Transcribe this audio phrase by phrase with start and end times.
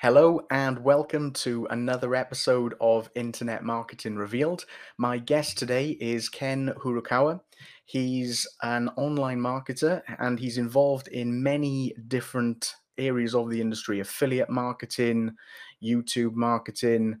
[0.00, 4.64] Hello and welcome to another episode of Internet Marketing Revealed.
[4.96, 7.40] My guest today is Ken Furukawa.
[7.84, 14.50] He's an online marketer and he's involved in many different areas of the industry affiliate
[14.50, 15.34] marketing,
[15.82, 17.18] YouTube marketing,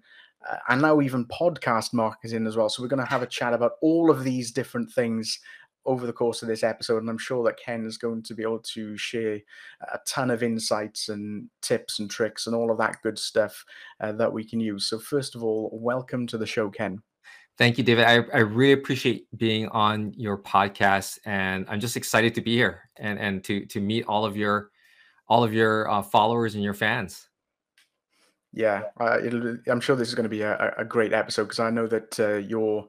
[0.48, 2.68] uh, and now even podcast marketing as well.
[2.68, 5.40] So, we're going to have a chat about all of these different things
[5.88, 6.98] over the course of this episode.
[6.98, 9.40] And I'm sure that Ken is going to be able to share
[9.90, 13.64] a ton of insights and tips and tricks and all of that good stuff
[14.00, 14.86] uh, that we can use.
[14.86, 17.02] So, first of all, welcome to the show, Ken.
[17.56, 18.04] Thank you, David.
[18.04, 22.88] I, I really appreciate being on your podcast, and I'm just excited to be here
[22.98, 24.70] and and to to meet all of your
[25.26, 27.28] all of your uh, followers and your fans.
[28.52, 29.18] Yeah, uh,
[29.66, 32.20] I'm sure this is going to be a, a great episode because I know that
[32.20, 32.88] uh, you're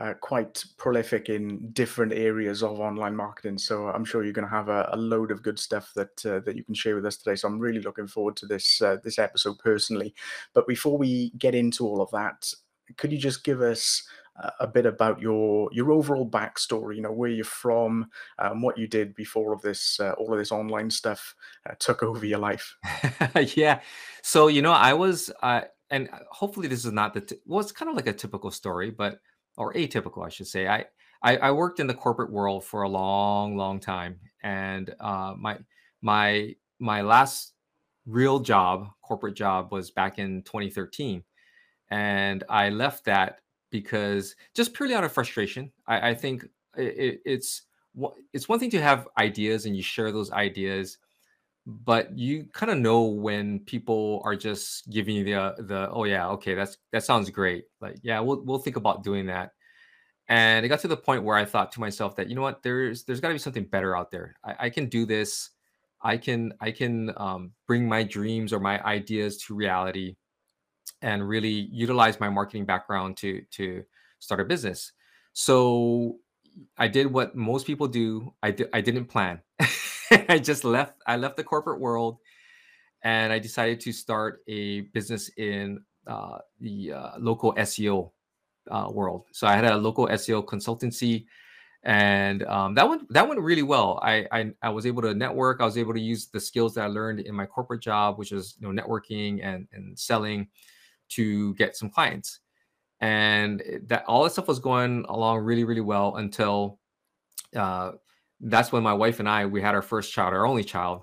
[0.00, 3.58] uh, quite prolific in different areas of online marketing.
[3.58, 6.40] So I'm sure you're going to have a, a load of good stuff that uh,
[6.40, 7.36] that you can share with us today.
[7.36, 10.14] So I'm really looking forward to this uh, this episode personally.
[10.54, 12.50] But before we get into all of that,
[12.96, 14.02] could you just give us
[14.58, 16.96] a bit about your your overall backstory?
[16.96, 18.06] You know, where you're from,
[18.38, 21.34] um, what you did before of this uh, all of this online stuff
[21.68, 22.74] uh, took over your life.
[23.54, 23.80] yeah.
[24.22, 25.30] So you know, I was.
[25.92, 28.92] And hopefully this is not the t- well it's kind of like a typical story
[28.92, 29.18] but
[29.60, 30.66] or atypical, I should say.
[30.66, 30.86] I,
[31.22, 35.58] I, I worked in the corporate world for a long, long time, and uh, my
[36.00, 37.52] my my last
[38.06, 41.22] real job, corporate job, was back in 2013,
[41.90, 45.70] and I left that because just purely out of frustration.
[45.86, 47.62] I, I think it, it's
[48.32, 50.96] it's one thing to have ideas and you share those ideas
[51.66, 56.28] but you kind of know when people are just giving you the the oh yeah
[56.28, 59.52] okay that's that sounds great like yeah we'll we'll think about doing that
[60.30, 62.62] and it got to the point where i thought to myself that you know what?
[62.62, 64.36] There's there's got to be something better out there.
[64.44, 65.50] I, I, can do this.
[66.02, 70.16] I can i can um, bring my dreams or my ideas to reality
[71.02, 73.82] and really utilize my marketing background to to
[74.20, 74.92] start a business.
[75.32, 76.16] So
[76.78, 78.32] i did what most people do.
[78.42, 79.40] I, di- I didn't plan
[80.28, 80.94] I just left.
[81.06, 82.18] I left the corporate world,
[83.04, 88.10] and I decided to start a business in uh, the uh, local SEO
[88.70, 89.26] uh, world.
[89.32, 91.26] So I had a local SEO consultancy,
[91.84, 94.00] and um, that went that went really well.
[94.02, 95.60] I, I, I was able to network.
[95.60, 98.32] I was able to use the skills that I learned in my corporate job, which
[98.32, 100.48] is you know networking and and selling,
[101.10, 102.40] to get some clients.
[103.00, 106.80] And that all that stuff was going along really really well until
[107.56, 107.92] uh,
[108.40, 111.02] that's when my wife and I we had our first child, our only child,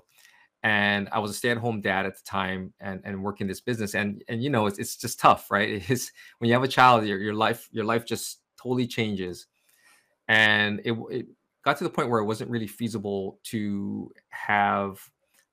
[0.62, 4.22] and I was a stay-at-home dad at the time and and working this business and
[4.28, 5.68] and you know it's it's just tough, right?
[5.74, 9.46] It is when you have a child, your your life your life just totally changes,
[10.28, 11.26] and it it
[11.64, 15.00] got to the point where it wasn't really feasible to have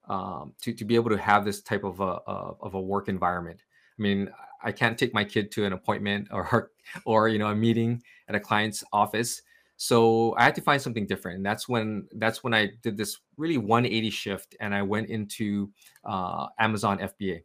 [0.08, 3.62] um, to to be able to have this type of a of a work environment.
[3.98, 4.28] I mean,
[4.62, 6.70] I can't take my kid to an appointment or
[7.04, 9.42] or you know a meeting at a client's office
[9.76, 13.18] so i had to find something different and that's when that's when i did this
[13.36, 15.70] really 180 shift and i went into
[16.04, 17.40] uh, amazon fba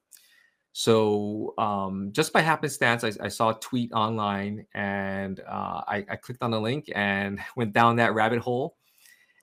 [0.74, 6.16] so um, just by happenstance I, I, saw a tweet online and uh, I, I,
[6.16, 8.78] clicked on the link and went down that rabbit hole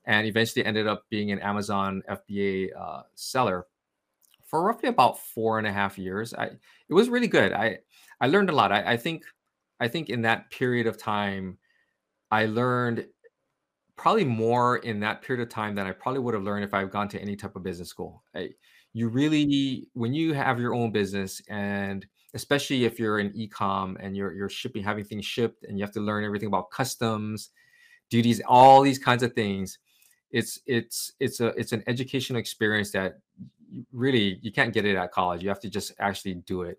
[0.07, 3.67] and eventually ended up being an amazon fba uh, seller
[4.49, 6.33] for roughly about four and a half years.
[6.35, 7.53] I, it was really good.
[7.53, 7.79] I
[8.21, 8.73] i learned a lot.
[8.73, 9.23] I, I think
[9.79, 11.59] i think in that period of time
[12.31, 13.07] I learned
[13.97, 16.91] probably more in that period of time than I probably would have learned if I've
[16.91, 18.23] gone to any type of business school.
[18.35, 18.51] I,
[18.93, 24.17] you really, when you have your own business, and especially if you're in e-com and
[24.17, 27.51] you're you're shipping, having things shipped, and you have to learn everything about customs,
[28.11, 29.79] duties, all these kinds of things.
[30.31, 33.19] It's it's it's a it's an educational experience that
[33.93, 35.43] really you can't get it at college.
[35.43, 36.79] You have to just actually do it.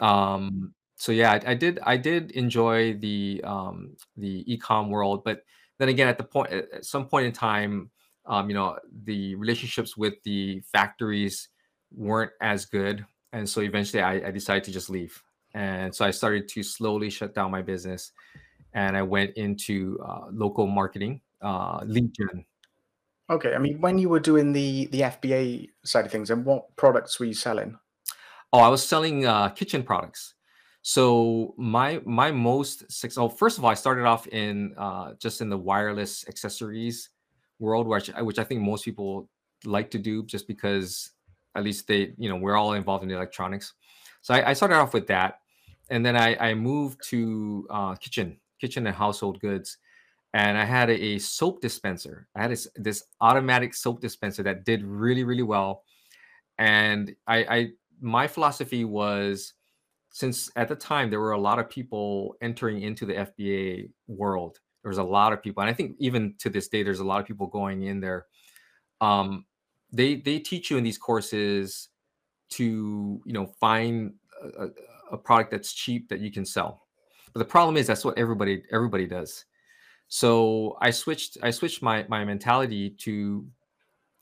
[0.00, 5.42] Um, so yeah, I, I did I did enjoy the um, the ecom world, but
[5.80, 7.90] then again, at the point at some point in time,
[8.24, 11.48] um, you know, the relationships with the factories
[11.90, 15.20] weren't as good, and so eventually I, I decided to just leave,
[15.54, 18.12] and so I started to slowly shut down my business,
[18.72, 22.44] and I went into uh, local marketing, uh, lead gen.
[23.28, 26.76] Okay, I mean, when you were doing the the FBA side of things, and what
[26.76, 27.76] products were you selling?
[28.52, 30.34] Oh, I was selling uh, kitchen products.
[30.82, 33.28] So my my most successful.
[33.28, 37.10] First of all, I started off in uh, just in the wireless accessories
[37.60, 39.28] world, which which I think most people
[39.64, 41.12] like to do, just because
[41.54, 43.74] at least they you know we're all involved in electronics.
[44.22, 45.40] So I, I started off with that,
[45.88, 49.78] and then I, I moved to uh, kitchen kitchen and household goods,
[50.34, 52.26] and I had a, a soap dispenser.
[52.34, 55.84] I had this, this automatic soap dispenser that did really really well,
[56.58, 57.68] and I, I
[58.00, 59.54] my philosophy was
[60.12, 64.58] since at the time there were a lot of people entering into the FBA world.
[64.82, 67.04] There was a lot of people, and I think even to this day, there's a
[67.04, 68.26] lot of people going in there.
[69.00, 69.46] Um,
[69.90, 71.88] they they teach you in these courses
[72.50, 74.14] to you know find
[74.58, 74.68] a,
[75.12, 76.82] a product that's cheap that you can sell.
[77.32, 79.44] But the problem is that's what everybody everybody does.
[80.08, 83.46] So I switched I switched my my mentality to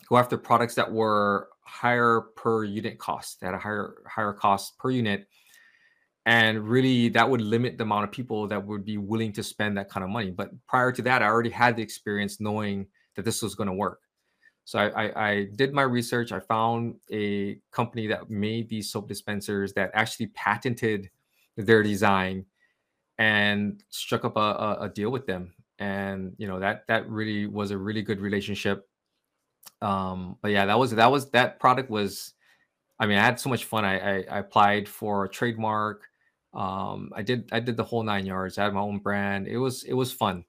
[0.08, 4.90] go after products that were higher per unit cost, at a higher higher cost per
[4.90, 5.26] unit.
[6.30, 9.76] And really that would limit the amount of people that would be willing to spend
[9.76, 10.30] that kind of money.
[10.30, 12.86] But prior to that, I already had the experience knowing
[13.16, 14.02] that this was going to work.
[14.64, 16.30] So I, I, I, did my research.
[16.30, 21.10] I found a company that made these soap dispensers that actually patented
[21.56, 22.44] their design
[23.18, 25.52] and struck up a, a, a deal with them.
[25.80, 28.88] And you know that that really was a really good relationship.
[29.82, 32.34] Um, but yeah, that was that was that product was.
[33.00, 33.84] I mean, I had so much fun.
[33.84, 36.09] I, I, I applied for a trademark.
[36.52, 38.58] Um, I did I did the whole nine yards.
[38.58, 39.46] I had my own brand.
[39.46, 40.44] It was it was fun.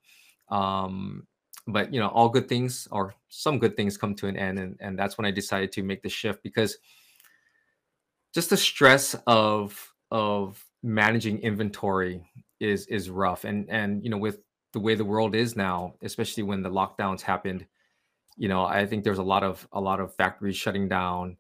[0.50, 1.28] Um,
[1.68, 4.78] but you know all good things or some good things come to an end and,
[4.80, 6.78] and that's when i decided to make the shift because
[8.34, 12.26] just the stress of of managing inventory
[12.60, 14.40] is is rough and and you know with
[14.74, 17.66] the way the world is now especially when the lockdowns happened
[18.38, 21.38] you know i think there's a lot of a lot of factories shutting down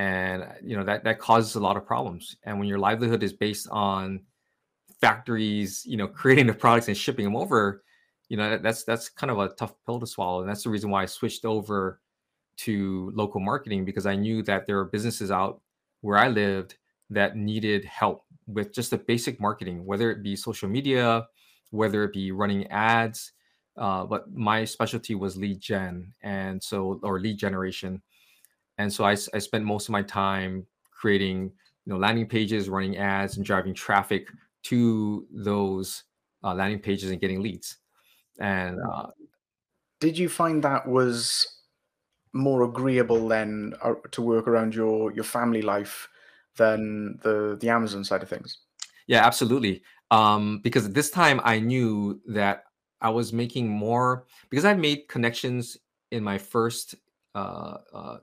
[0.00, 2.36] and you know that that causes a lot of problems.
[2.44, 4.22] And when your livelihood is based on
[5.00, 7.82] factories you know creating the products and shipping them over
[8.28, 10.40] you know that's that's kind of a tough pill to swallow.
[10.40, 12.00] And that's the reason why i switched over
[12.58, 15.60] to local marketing because i knew that there are businesses out
[16.00, 16.76] where i lived
[17.10, 21.26] that needed help with just the basic marketing whether it be social media
[21.70, 23.32] whether it be running ads
[23.76, 26.12] uh, but my specialty was lead gen.
[26.22, 28.02] And so or lead generation
[28.80, 31.52] and so I, I spent most of my time creating
[31.84, 34.28] you know landing pages running ads and driving traffic
[34.64, 36.04] to those
[36.42, 37.78] uh, landing pages and getting leads
[38.40, 39.08] and uh,
[40.00, 41.58] did you find that was
[42.32, 46.08] more agreeable then uh, to work around your your family life
[46.56, 48.58] than the the Amazon side of things?
[49.06, 49.82] Yeah, absolutely.
[50.10, 52.64] Um, because at this time I knew that
[53.00, 55.76] I was making more because I made connections
[56.10, 56.94] in my first
[57.34, 58.16] uh, uh,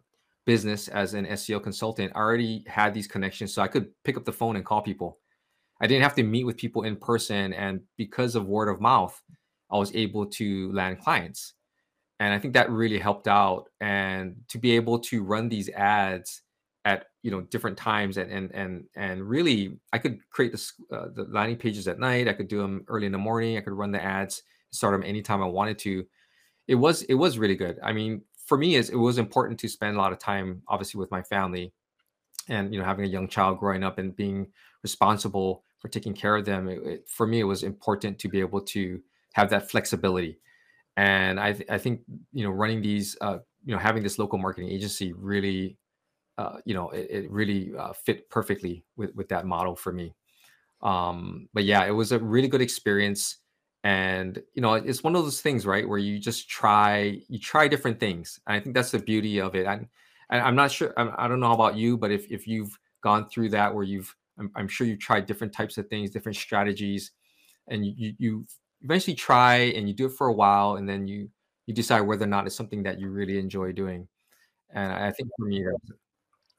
[0.48, 2.14] business as an SEO consultant.
[2.16, 5.20] I already had these connections, so I could pick up the phone and call people.
[5.82, 9.22] I didn't have to meet with people in person, and because of word of mouth,
[9.70, 11.54] I was able to land clients.
[12.20, 13.66] And I think that really helped out.
[13.82, 16.42] And to be able to run these ads
[16.86, 21.08] at you know different times and and and and really, I could create the uh,
[21.14, 22.30] the landing pages at night.
[22.30, 23.58] I could do them early in the morning.
[23.58, 26.06] I could run the ads, start them anytime I wanted to.
[26.68, 27.78] It was it was really good.
[27.84, 30.98] I mean, for me, is it was important to spend a lot of time, obviously,
[30.98, 31.74] with my family,
[32.48, 34.48] and you know, having a young child growing up and being
[34.84, 36.70] responsible for taking care of them.
[36.70, 39.02] It, it, for me, it was important to be able to
[39.34, 40.40] have that flexibility.
[40.96, 42.02] And I, th- I think
[42.34, 45.78] you know running these uh, you know having this local marketing agency really
[46.38, 50.14] uh, you know it, it really uh, fit perfectly with with that model for me.
[50.82, 53.40] Um, but yeah, it was a really good experience
[53.88, 57.70] and you know it's one of those things right where you just try you try
[57.70, 59.88] different things and i think that's the beauty of it and,
[60.30, 63.30] i'm not sure I'm, i do not know about you but if, if you've gone
[63.30, 67.12] through that where you've I'm, I'm, sure you've tried different types of things different strategies
[67.70, 68.46] and you, you
[68.82, 71.30] eventually try and you do it for a while and then you
[71.66, 74.06] you decide whether or not it's something that you really enjoy doing
[74.72, 75.64] and i think for me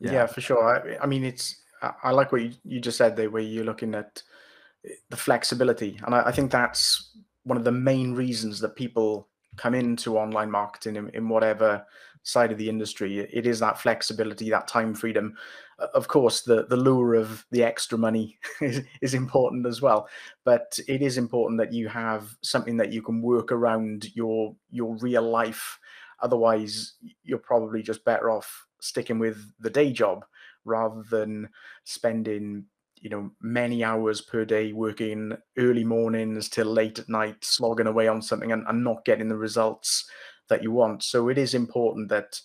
[0.00, 0.12] yeah.
[0.12, 1.60] yeah for sure I, I, mean it's
[2.02, 4.22] i like what you, you just said there where you're looking at
[5.10, 9.74] the flexibility and I, I, think that's one of the main reasons that people come
[9.74, 11.84] into online marketing in, in whatever
[12.22, 15.34] side of the industry it is that flexibility that time freedom
[15.78, 20.08] of course, the, the lure of the extra money is, is important as well.
[20.44, 24.96] But it is important that you have something that you can work around your your
[24.96, 25.78] real life.
[26.20, 30.24] Otherwise, you're probably just better off sticking with the day job
[30.64, 31.48] rather than
[31.84, 32.64] spending
[33.02, 38.08] you know many hours per day working early mornings till late at night slogging away
[38.08, 40.08] on something and, and not getting the results
[40.48, 41.02] that you want.
[41.02, 42.40] So it is important that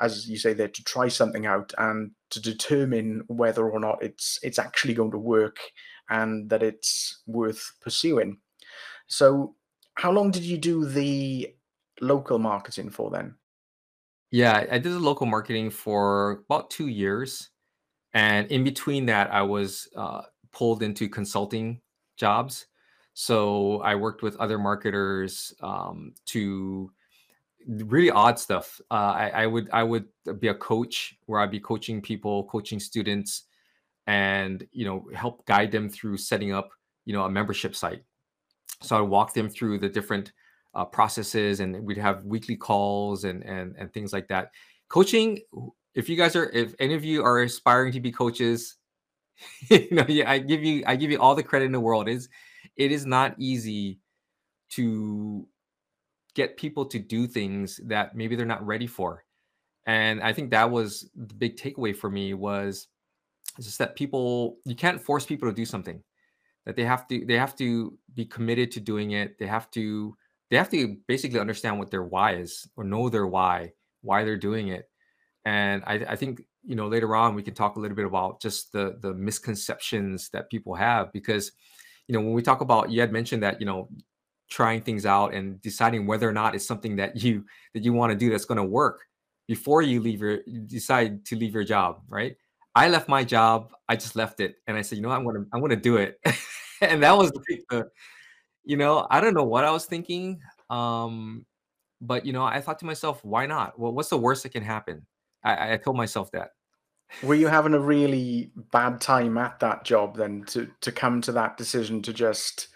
[0.00, 4.38] as you say there to try something out and to determine whether or not it's
[4.42, 5.58] it's actually going to work
[6.08, 8.38] and that it's worth pursuing.
[9.06, 9.54] So
[9.94, 11.54] how long did you do the
[12.00, 13.34] local marketing for then?
[14.30, 17.50] Yeah i did the local marketing for about two years
[18.14, 21.80] and in between that i was uh, pulled into consulting
[22.16, 22.66] jobs.
[23.14, 26.90] So i worked with other marketers um, to
[27.66, 28.80] really odd stuff.
[28.90, 30.06] Uh, I, I would I would
[30.38, 33.44] be a coach where I'd be coaching people, coaching students
[34.06, 36.70] and you know help guide them through setting up
[37.04, 38.02] you know a membership site.
[38.82, 40.32] So I'd walk them through the different
[40.74, 44.50] uh, processes and we'd have weekly calls and and and things like that.
[44.88, 45.40] Coaching
[45.94, 48.76] if you guys are if any of you are aspiring to be coaches
[49.70, 52.08] you know yeah, i give you i give you all the credit in the world.
[52.08, 52.28] Is
[52.76, 53.98] it is not easy
[54.70, 55.46] to
[56.34, 59.24] get people to do things that maybe they're not ready for.
[59.86, 62.88] And i think that was the big takeaway for me was
[63.60, 66.02] just that people you can't force people to do something
[66.66, 69.38] that they have to they have to be committed to doing it.
[69.38, 70.16] They have to
[70.50, 74.36] they have to basically understand what their why is or know their why why they're
[74.36, 74.89] doing it
[75.44, 78.40] and I, I think you know later on we can talk a little bit about
[78.40, 81.52] just the the misconceptions that people have because
[82.06, 83.88] you know when we talk about you had mentioned that you know
[84.50, 87.44] trying things out and deciding whether or not it's something that you
[87.74, 89.00] that you want to do that's going to work
[89.46, 92.36] before you leave your you decide to leave your job right?
[92.74, 95.36] I left my job i just left it and i said you know i'm going
[95.36, 96.18] to i'm going to do it.
[96.82, 97.30] And that was
[97.70, 97.90] the,
[98.64, 101.44] you know i don't know what i was thinking um
[102.00, 103.78] but you know i thought to myself why not?
[103.78, 105.06] Well what's the worst that can happen
[105.44, 106.50] i i told myself that
[107.22, 111.32] were you having a really bad time at that job then to to come to
[111.32, 112.68] that decision to just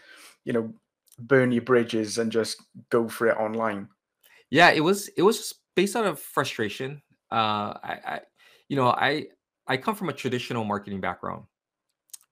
[0.44, 0.74] you know
[1.18, 3.88] burn your bridges and just go for it online?
[4.50, 7.02] Yeah, it was it was just based out of frustration.
[7.30, 8.20] Uh, I, I
[8.68, 9.26] you know I
[9.66, 11.44] I come from a traditional marketing background,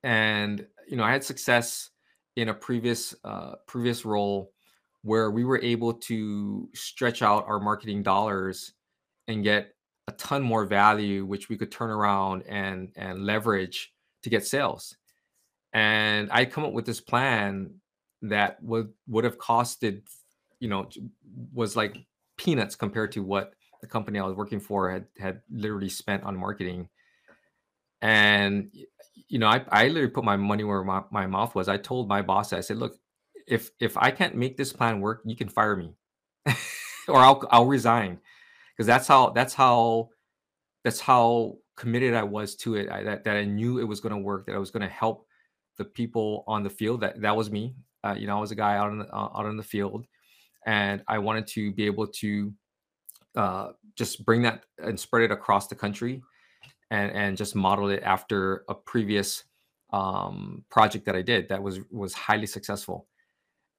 [0.02, 1.90] and you know I had success
[2.36, 4.52] in a previous uh, previous role
[5.02, 8.72] where we were able to stretch out our marketing dollars
[9.26, 9.74] and get
[10.08, 13.92] a ton more value, which we could turn around and and leverage
[14.22, 14.96] to get sales.
[15.72, 17.76] And I come up with this plan
[18.22, 20.02] that would would have costed,
[20.60, 20.88] you know,
[21.52, 21.96] was like
[22.36, 26.36] peanuts compared to what the company I was working for had had literally spent on
[26.36, 26.88] marketing.
[28.00, 28.72] And
[29.28, 31.68] you know, I, I literally put my money where my, my mouth was.
[31.68, 32.96] I told my boss, I said, look,
[33.46, 35.94] if if I can't make this plan work, you can fire me.
[37.08, 38.18] or I'll I'll resign.
[38.82, 40.08] Because that's how that's how
[40.82, 42.90] that's how committed I was to it.
[42.90, 44.88] I, that, that I knew it was going to work, that I was going to
[44.88, 45.24] help
[45.78, 47.02] the people on the field.
[47.02, 47.76] That that was me.
[48.02, 50.04] Uh, you know, I was a guy out on the, uh, out on the field,
[50.66, 52.52] and I wanted to be able to
[53.36, 56.20] uh, just bring that and spread it across the country,
[56.90, 59.44] and and just model it after a previous
[59.92, 63.06] um, project that I did that was was highly successful,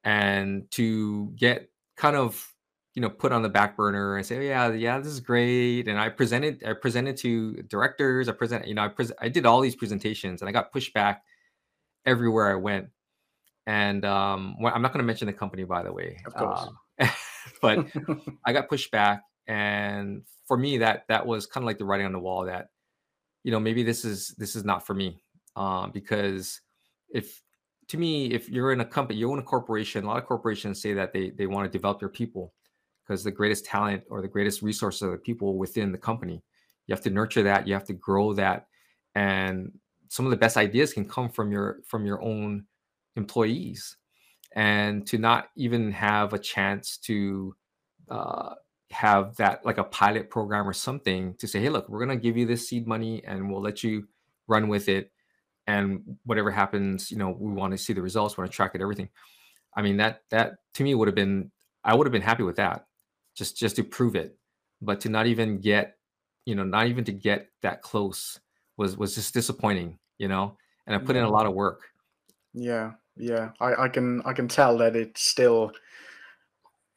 [0.06, 2.53] and to get kind of
[2.96, 5.88] you know put on the back burner and say oh, yeah yeah this is great
[5.88, 9.46] and i presented i presented to directors i present you know i pres- i did
[9.46, 11.24] all these presentations and i got pushed back
[12.06, 12.88] everywhere i went
[13.66, 16.18] and um, well, I'm not going to mention the company, by the way.
[16.26, 16.68] Of course.
[17.00, 17.10] Um,
[17.62, 17.88] but
[18.46, 22.06] I got pushed back, and for me, that that was kind of like the writing
[22.06, 22.68] on the wall that,
[23.44, 25.22] you know, maybe this is this is not for me,
[25.56, 26.62] um, because
[27.10, 27.42] if
[27.90, 30.04] to me, if you're in a company, you own a corporation.
[30.04, 32.54] A lot of corporations say that they they want to develop their people
[33.06, 36.42] because the greatest talent or the greatest resources are the people within the company.
[36.88, 37.68] You have to nurture that.
[37.68, 38.68] You have to grow that,
[39.16, 39.72] and
[40.10, 42.66] some of the best ideas can come from your from your own
[43.16, 43.98] employees
[44.56, 47.56] and to not even have a chance to
[48.10, 48.54] uh,
[48.92, 52.38] have that like a pilot program or something to say hey look we're to give
[52.38, 54.08] you this seed money and we'll let you
[54.48, 55.12] run with it
[55.66, 58.72] and whatever happens you know we want to see the results we want to track
[58.76, 59.10] it everything
[59.76, 61.52] i mean that that to me would have been
[61.84, 62.86] i would have been happy with that
[63.36, 64.38] just just to prove it
[64.82, 65.98] but to not even get
[66.46, 68.40] you know not even to get that close
[68.78, 71.82] was was just disappointing you know and i put in a lot of work
[72.54, 75.72] yeah yeah, I, I can I can tell that it still,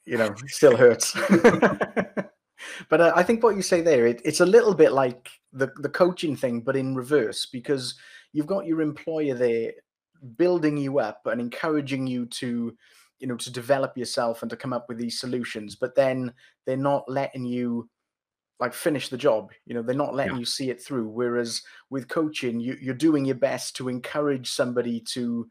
[0.04, 1.12] you know, still hurts.
[2.88, 5.70] but uh, I think what you say there, it, it's a little bit like the
[5.76, 7.94] the coaching thing, but in reverse, because
[8.32, 9.72] you've got your employer there
[10.36, 12.74] building you up and encouraging you to,
[13.18, 16.32] you know, to develop yourself and to come up with these solutions, but then
[16.66, 17.88] they're not letting you
[18.58, 20.38] like finish the job you know they're not letting yeah.
[20.40, 25.00] you see it through whereas with coaching you, you're doing your best to encourage somebody
[25.00, 25.46] to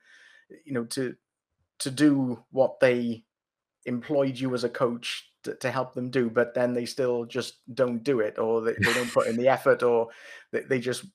[0.63, 1.15] you know to
[1.79, 3.23] to do what they
[3.85, 7.59] employed you as a coach to, to, help them do but then they still just
[7.75, 10.07] don't do it or they, they don't put in the effort or
[10.51, 11.05] they, they just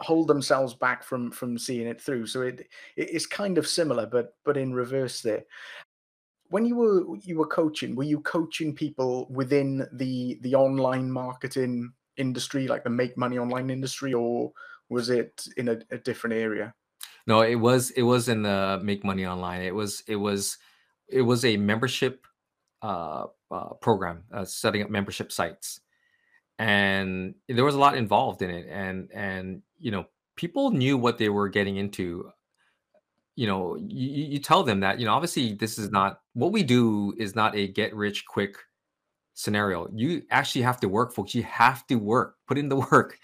[0.00, 2.26] hold themselves back from from seeing it through.
[2.26, 2.60] So it,
[2.96, 5.44] it it's kind of similar but but in reverse there.
[6.48, 11.92] When you were you were coaching were you coaching people within the the online marketing
[12.16, 14.52] industry like the make money online industry or
[14.88, 16.74] was it in a, a different area?
[17.26, 19.62] No, it was it was in the Make Money Online.
[19.62, 20.58] It was it was
[21.08, 22.26] it was a membership
[22.82, 25.80] uh, uh, program, uh, setting up membership sites,
[26.58, 28.66] and there was a lot involved in it.
[28.70, 32.30] And and you know, people knew what they were getting into
[33.36, 36.62] you know you, you tell them that you know obviously this is not what we
[36.62, 38.56] do is not a get rich quick
[39.34, 39.86] scenario.
[39.94, 41.34] You actually have to work folks.
[41.34, 42.36] You have to work.
[42.48, 43.18] Put in the work.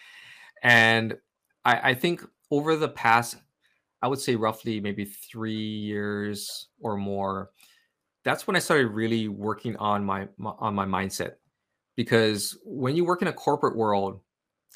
[0.63, 1.17] And
[1.65, 3.37] i, I think over the past
[4.03, 7.51] i would say roughly maybe three years or more
[8.25, 11.35] that's when i started really working on my, my on my mindset
[11.97, 14.21] because when you work in a corporate world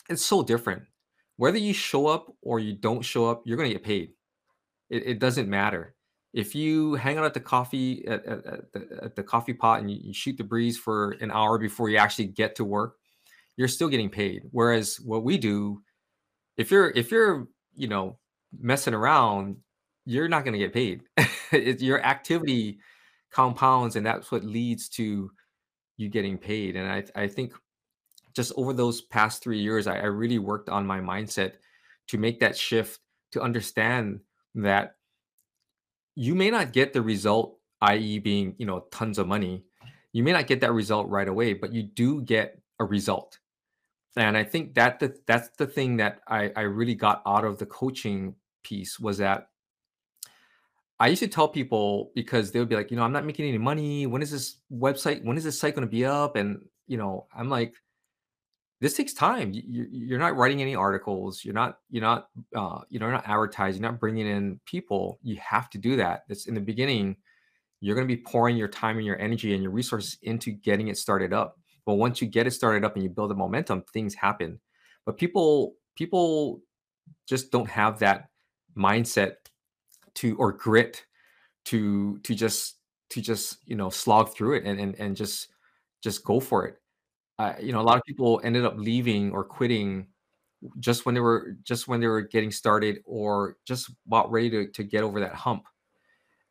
[0.08, 0.82] it's so different
[1.36, 4.10] whether you show up or you don't show up you're going to get paid
[4.90, 5.94] it, it doesn't matter.
[6.32, 9.80] If you hang out at the coffee at, at, at, the, at the, coffee pot
[9.80, 12.96] and you, you shoot the breeze for an hour before you actually get to work,
[13.56, 14.42] you're still getting paid.
[14.50, 15.82] Whereas what we do,
[16.56, 18.18] if you're if you're you know
[18.58, 19.56] messing around,
[20.04, 21.02] you're not going to get paid.
[21.52, 22.80] it, your activity
[23.30, 25.30] compounds, and that's what leads to
[25.96, 26.76] you getting paid.
[26.76, 27.52] And I I think
[28.34, 31.54] just over those past three years, I, I really worked on my mindset
[32.08, 33.00] to make that shift
[33.32, 34.20] to understand
[34.54, 34.96] that
[36.14, 39.64] you may not get the result, i.e., being you know tons of money.
[40.12, 43.38] You may not get that result right away, but you do get a result.
[44.16, 47.58] And I think that the, that's the thing that I, I really got out of
[47.58, 48.34] the coaching
[48.64, 49.48] piece was that
[50.98, 53.46] I used to tell people because they would be like, you know, I'm not making
[53.46, 54.06] any money.
[54.06, 55.22] When is this website?
[55.24, 56.36] When is this site going to be up?
[56.36, 57.74] And you know, I'm like,
[58.80, 59.52] this takes time.
[59.52, 61.44] You, you're not writing any articles.
[61.44, 61.78] You're not.
[61.90, 62.28] You're not.
[62.54, 63.82] Uh, you know, you're not advertising.
[63.82, 65.18] You're not bringing in people.
[65.22, 66.24] You have to do that.
[66.28, 67.16] It's in the beginning.
[67.80, 70.88] You're going to be pouring your time and your energy and your resources into getting
[70.88, 71.58] it started up.
[71.84, 74.58] But once you get it started up and you build the momentum, things happen.
[75.04, 76.62] But people, people
[77.28, 78.28] just don't have that
[78.76, 79.36] mindset
[80.16, 81.04] to or grit
[81.66, 82.76] to to just
[83.10, 85.48] to just you know slog through it and and, and just
[86.02, 86.78] just go for it
[87.38, 90.06] uh, you know, a lot of people ended up leaving or quitting
[90.80, 94.66] just when they were just when they were getting started or just about ready to,
[94.68, 95.64] to get over that hump.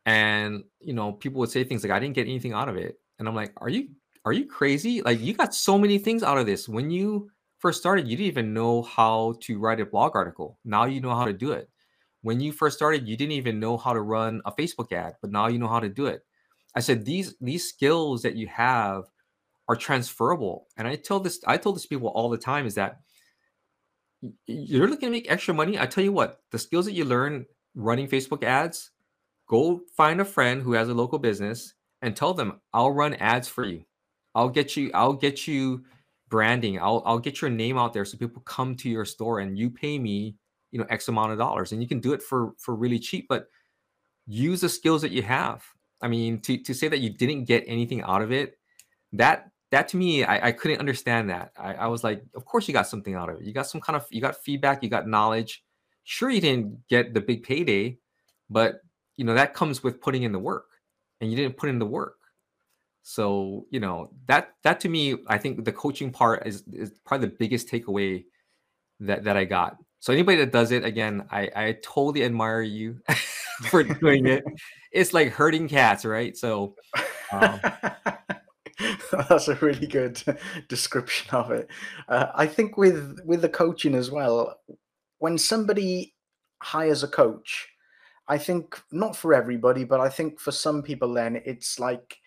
[0.05, 2.99] And you know, people would say things like, I didn't get anything out of it.
[3.17, 3.89] And I'm like, Are you
[4.25, 5.01] are you crazy?
[5.01, 6.69] Like you got so many things out of this.
[6.69, 10.59] When you first started, you didn't even know how to write a blog article.
[10.65, 11.69] Now you know how to do it.
[12.25, 15.31] When you first started, you didn't even know how to run a Facebook ad, but
[15.31, 16.25] now you know how to do it.
[16.75, 19.03] I said these these skills that you have
[19.67, 20.65] are transferable.
[20.75, 22.97] And I tell this, I told this people all the time is that
[24.47, 25.79] you're looking to make extra money.
[25.79, 28.89] I tell you what, the skills that you learn running Facebook ads,
[29.47, 33.47] go find a friend who has a local business and tell them, I'll run ads
[33.47, 33.85] for you.
[34.33, 35.83] I'll get you, I'll get you
[36.29, 36.79] branding.
[36.79, 39.69] I'll I'll get your name out there so people come to your store and you
[39.69, 40.37] pay me,
[40.75, 41.71] you know, X amount of dollars.
[41.71, 43.47] And you can do it for for really cheap, but
[44.27, 45.63] use the skills that you have.
[46.01, 48.57] I mean, to, to say that you didn't get anything out of it,
[49.13, 51.53] that that to me, I, I couldn't understand that.
[51.57, 53.43] I, I, was like, of course you got something out of it.
[53.45, 55.63] You got some kind of you got feedback, you got knowledge.
[56.03, 57.97] Sure, you didn't get the big payday,
[58.49, 58.81] but
[59.15, 60.67] you know that comes with putting in the work,
[61.21, 62.17] and you didn't put in the work.
[63.03, 67.29] So you know that that to me, I think the coaching part is is probably
[67.29, 68.25] the biggest takeaway
[68.99, 69.77] that that I got.
[70.05, 72.99] So anybody that does it, again, I I totally admire you
[73.71, 74.43] for doing it.
[74.91, 76.37] It's like herding cats, right?
[76.37, 76.75] So.
[77.31, 77.59] Um,
[79.11, 80.21] That's a really good
[80.67, 81.69] description of it.
[82.07, 84.59] Uh, I think with with the coaching as well,
[85.17, 86.13] when somebody
[86.61, 87.67] hires a coach,
[88.27, 92.17] I think not for everybody, but I think for some people, then it's like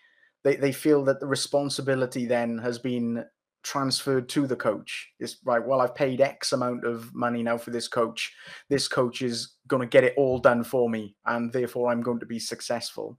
[0.43, 3.23] they, they feel that the responsibility then has been
[3.63, 5.09] transferred to the coach.
[5.19, 8.33] It's right, well, I've paid X amount of money now for this coach.
[8.69, 12.19] This coach is going to get it all done for me, and therefore I'm going
[12.19, 13.17] to be successful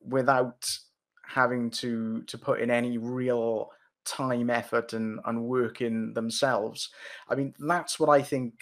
[0.00, 0.68] without
[1.26, 3.70] having to to put in any real
[4.04, 6.90] time effort and, and work in themselves
[7.28, 8.54] i mean that's what i think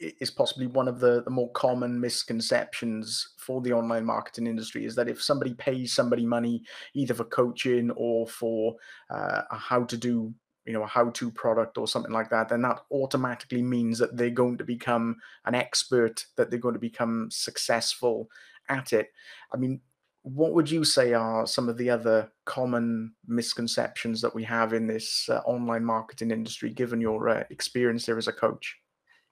[0.00, 4.94] is possibly one of the, the more common misconceptions for the online marketing industry is
[4.94, 6.62] that if somebody pays somebody money
[6.94, 8.76] either for coaching or for
[9.10, 10.32] uh, how to do
[10.66, 14.28] you know a how-to product or something like that then that automatically means that they're
[14.28, 18.28] going to become an expert that they're going to become successful
[18.68, 19.08] at it
[19.54, 19.80] i mean
[20.22, 24.86] what would you say are some of the other common misconceptions that we have in
[24.86, 28.76] this uh, online marketing industry, given your uh, experience there as a coach?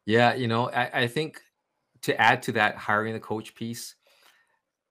[0.06, 1.40] Yeah, you know, I, I, think
[2.02, 3.96] to add to that hiring the coach piece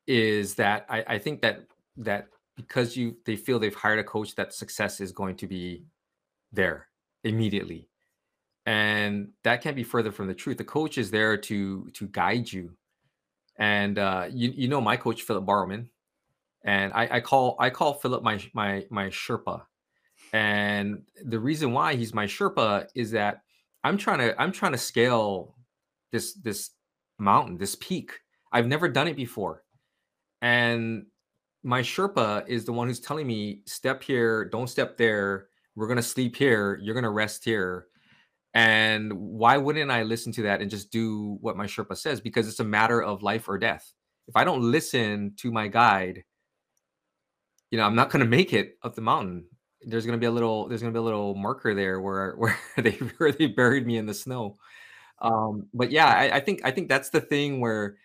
[0.05, 1.63] is that I, I think that
[1.97, 5.85] that because you they feel they've hired a coach that success is going to be
[6.51, 6.87] there
[7.23, 7.87] immediately.
[8.65, 10.57] And that can't be further from the truth.
[10.57, 12.71] The coach is there to to guide you.
[13.57, 15.89] And uh, you you know my coach Philip Bowerman,
[16.65, 19.61] and I, I call I call Philip my my my Sherpa,
[20.33, 23.44] and the reason why he's my Sherpa is that
[23.85, 25.55] I'm trying to I'm trying to scale
[26.11, 26.71] this this
[27.19, 28.13] mountain, this peak.
[28.51, 29.63] I've never done it before.
[30.41, 31.05] And
[31.63, 35.49] my Sherpa is the one who's telling me, step here, don't step there.
[35.75, 36.79] We're to sleep here.
[36.81, 37.87] You're to rest here.
[38.55, 42.19] And why wouldn't I listen to that and just do what my Sherpa says?
[42.19, 43.91] Because it's a matter of life or death.
[44.27, 46.23] If I don't listen to my guide,
[47.69, 49.45] you know, I'm not going to make it up the mountain.
[49.85, 52.91] There's to be a little, there's to be a little marker there where where they
[53.17, 54.57] where they buried me in the snow.
[55.19, 57.97] Um, but yeah, I, I think I think that's the thing where,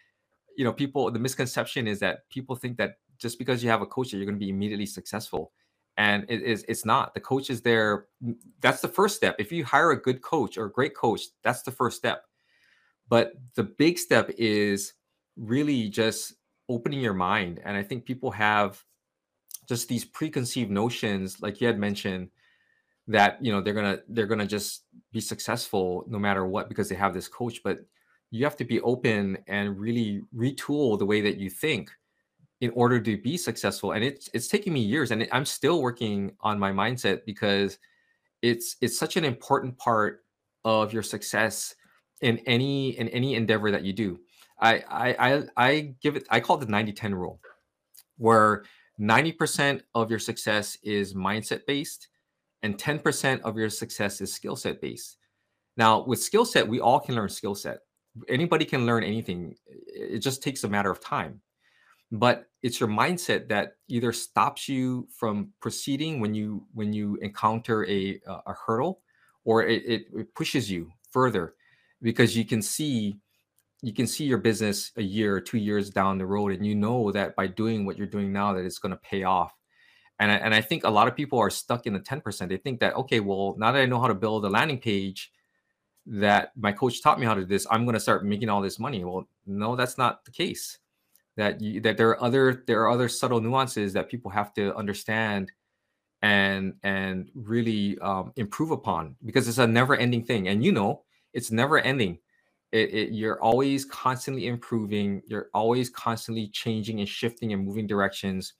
[0.57, 3.87] you know, people the misconception is that people think that just because you have a
[3.87, 5.53] coach that you're going to be immediately successful
[5.97, 7.15] and it is it's not.
[7.15, 8.07] The coach is there
[8.61, 9.37] that's the first step.
[9.39, 12.25] If you hire a good coach or a great coach that's the first step.
[13.09, 14.93] But the big step is
[15.37, 16.35] really just
[16.71, 18.83] opening your mind and i think people have
[19.71, 22.29] just these preconceived notions like you had mentioned
[23.07, 26.95] that you know they're gonna they're gonna just be successful no matter what because they
[26.95, 27.79] have this coach but
[28.31, 31.91] you have to be open and really retool the way that you think
[32.61, 33.93] in order to be successful.
[33.93, 37.79] And it's it's taking me years and i'm still working on my mindset because
[38.43, 40.25] it's it's such an important part
[40.65, 41.75] of your success
[42.21, 44.21] in any in any endeavor that you do.
[44.61, 47.41] I i i, I give it i call it the 90 10 rule
[48.19, 48.65] where
[49.01, 52.09] 90% of your success is mindset based
[52.63, 55.17] and 10% of your success is skill set based.
[55.77, 57.79] Now with skill set we all can learn skill set.
[58.29, 59.55] Anybody can learn anything.
[59.67, 61.41] It just takes a matter of time.
[62.13, 67.87] But it's your mindset that either stops you from proceeding when you when you encounter
[67.87, 69.01] a a hurdle
[69.45, 71.55] or it, it, it pushes you further
[72.03, 73.17] because you can see
[73.83, 76.75] you can see your business a year or two years down the road and you
[76.75, 79.55] know that by doing what you're doing now that it's going to pay off.
[80.19, 82.59] And I, and I think a lot of people are stuck in the 10% they
[82.59, 85.33] think that okay well now that i know how to build a landing page
[86.07, 88.61] that my coach taught me how to do this i'm going to start making all
[88.61, 89.05] this money.
[89.05, 90.79] Well no that's not the case.
[91.37, 94.75] That you, that there are other there are other subtle nuances that people have to
[94.75, 95.51] understand
[96.21, 100.49] and and really um, improve upon because it's a never ending thing.
[100.49, 102.19] And you know it's never ending
[102.73, 108.55] it, it, you're always constantly improving you're always constantly changing and shifting and moving directions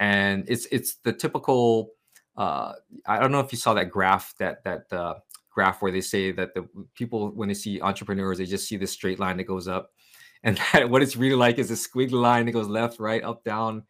[0.00, 1.90] and it's it's the typical
[2.36, 2.72] uh,
[3.06, 5.14] i don't know if you saw that graph that that uh,
[5.50, 8.92] graph where they say that the people when they see entrepreneurs they just see this
[8.92, 9.90] straight line that goes up
[10.44, 13.42] and that what it's really like is a squiggly line that goes left, right, up,
[13.42, 13.82] down,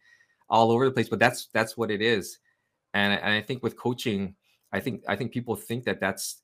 [0.49, 1.09] all over the place.
[1.09, 2.39] But that's that's what it is.
[2.95, 4.35] And, and I think with coaching,
[4.71, 6.41] I think I think people think that that's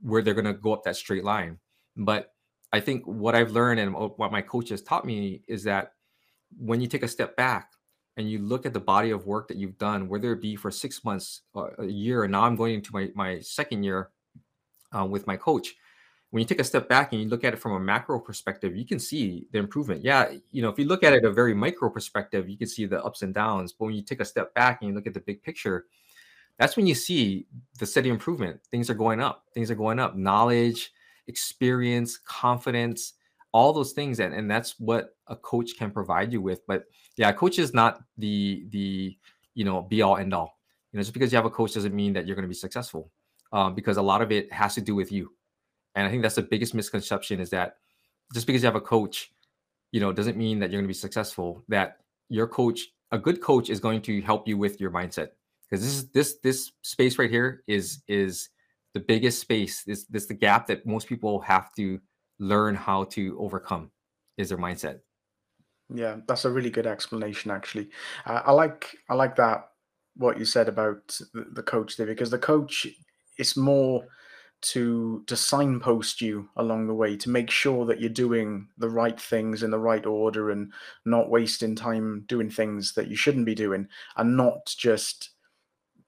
[0.00, 1.58] where they're going to go up that straight line.
[1.96, 2.32] But
[2.72, 5.92] I think what I've learned and what my coach has taught me is that
[6.58, 7.72] when you take a step back
[8.16, 10.70] and you look at the body of work that you've done, whether it be for
[10.70, 14.10] six months, a year, and now I'm going into my my second year
[14.96, 15.74] uh, with my coach,
[16.30, 18.76] when you take a step back and you look at it from a macro perspective,
[18.76, 20.04] you can see the improvement.
[20.04, 22.86] Yeah, you know, if you look at it a very micro perspective, you can see
[22.86, 23.72] the ups and downs.
[23.72, 25.86] But when you take a step back and you look at the big picture,
[26.56, 27.46] that's when you see
[27.78, 28.60] the steady improvement.
[28.70, 29.44] Things are going up.
[29.54, 30.14] Things are going up.
[30.16, 30.92] Knowledge,
[31.30, 33.14] experience, confidence,
[33.52, 36.60] all those things, and, and that's what a coach can provide you with.
[36.66, 36.84] But
[37.16, 39.16] yeah, a coach is not the the
[39.54, 40.58] you know be all end all.
[40.92, 42.54] You know, just because you have a coach doesn't mean that you're going to be
[42.54, 43.10] successful,
[43.52, 45.30] um, because a lot of it has to do with you
[45.94, 47.76] and I think that's the biggest misconception is that
[48.32, 49.32] just because you have a coach,
[49.92, 51.64] you know, doesn't mean that you're going to be successful.
[51.68, 55.30] That your coach, a good coach, is going to help you with your mindset.
[55.68, 58.50] Because this is this this space right here is is
[58.94, 59.86] the biggest space.
[59.86, 62.00] is this the gap that most people have to
[62.38, 63.90] learn how to overcome
[64.36, 65.00] is their mindset.
[65.92, 67.50] Yeah, that's a really good explanation.
[67.50, 67.90] Actually,
[68.26, 69.68] uh, I like I like that
[70.16, 72.86] what you said about the, the coach there because the coach
[73.38, 74.04] is more
[74.62, 79.18] to to signpost you along the way to make sure that you're doing the right
[79.18, 80.72] things in the right order and
[81.06, 85.30] not wasting time doing things that you shouldn't be doing and not just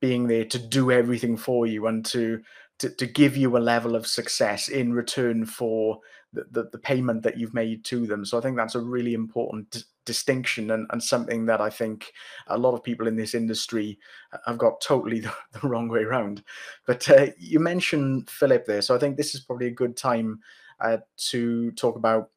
[0.00, 2.42] being there to do everything for you and to
[2.82, 5.98] to, to give you a level of success in return for
[6.32, 9.14] the, the, the payment that you've made to them so i think that's a really
[9.14, 12.12] important distinction and, and something that I think
[12.48, 13.98] a lot of people in this industry
[14.46, 16.42] have got totally the, the wrong way around.
[16.86, 20.40] But uh, you mentioned Philip there, so I think this is probably a good time
[20.80, 22.30] uh, to talk about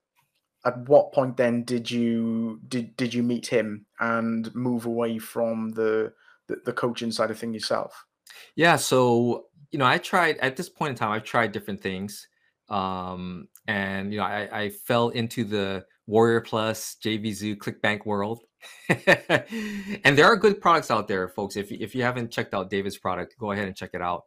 [0.66, 5.72] at what point then did you did did you meet him and move away from
[5.72, 6.12] the
[6.48, 8.06] the, the coaching side of thing yourself?
[8.56, 12.30] Yeah, so you know, I tried at this point in time, I've tried different things,
[12.70, 18.40] um, and you know, I, I fell into the Warrior Plus, JVZoo, ClickBank World.
[18.88, 21.58] and there are good products out there, folks.
[21.58, 24.24] If, if you haven't checked out David's product, go ahead and check it out.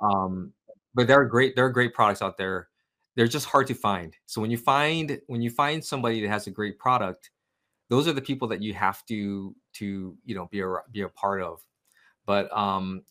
[0.00, 0.52] Um,
[0.94, 2.68] but there are great there are great products out there.
[3.16, 4.16] they're just hard to find.
[4.26, 7.32] So when you find when you find somebody that has a great product,
[7.90, 11.08] those are the people that you have to to you know be a be a
[11.08, 11.60] part of.
[12.24, 13.02] But um,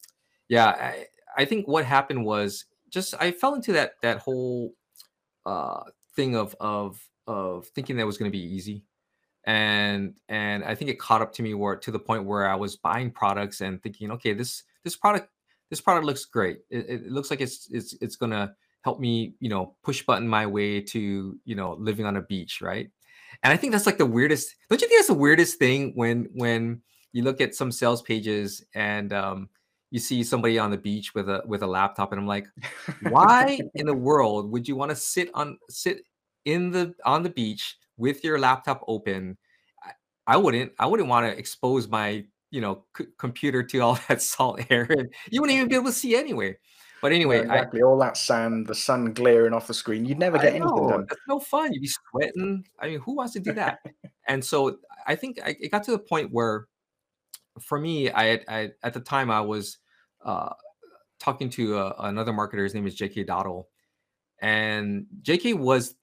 [0.47, 4.73] yeah, I, I think what happened was just I fell into that that whole
[5.45, 5.83] uh,
[6.15, 8.83] thing of of of thinking that was going to be easy.
[9.45, 12.53] And and i think it caught up to me where to the point where i
[12.53, 15.29] was buying products and thinking okay this this product
[15.71, 16.59] this product looks great.
[16.69, 20.45] It, it looks like it's it's it's gonna help me you know push button my
[20.45, 22.91] way to you know living on a beach right?
[23.41, 26.27] And i think that's like the weirdest don't you think that's the weirdest thing when
[26.33, 26.81] when
[27.13, 29.49] you look at some sales pages and um
[29.91, 32.47] you see somebody on the beach with a with a laptop and i'm like
[33.09, 36.03] why in the world would you want to sit on sit
[36.45, 39.37] in the on the beach with your laptop open?
[39.83, 39.91] I,
[40.25, 44.21] I wouldn't i wouldn't want to expose my you know c- computer to all that
[44.21, 46.57] salt air and you wouldn't even be able to see anyway
[47.01, 50.19] but anyway yeah, exactly I, all that sand the sun glaring off the screen you'd
[50.19, 51.05] never get anything done.
[51.07, 53.79] that's no fun you'd be sweating i mean who wants to do that?
[54.27, 56.67] And so i think I, it got to the point where
[57.59, 59.77] for me i, I at the time i was
[60.23, 60.49] uh,
[61.21, 62.63] talking to uh, another marketer.
[62.63, 63.23] His name is J.K.
[63.23, 63.69] Dottle,
[64.41, 65.53] and J.K.
[65.53, 65.95] was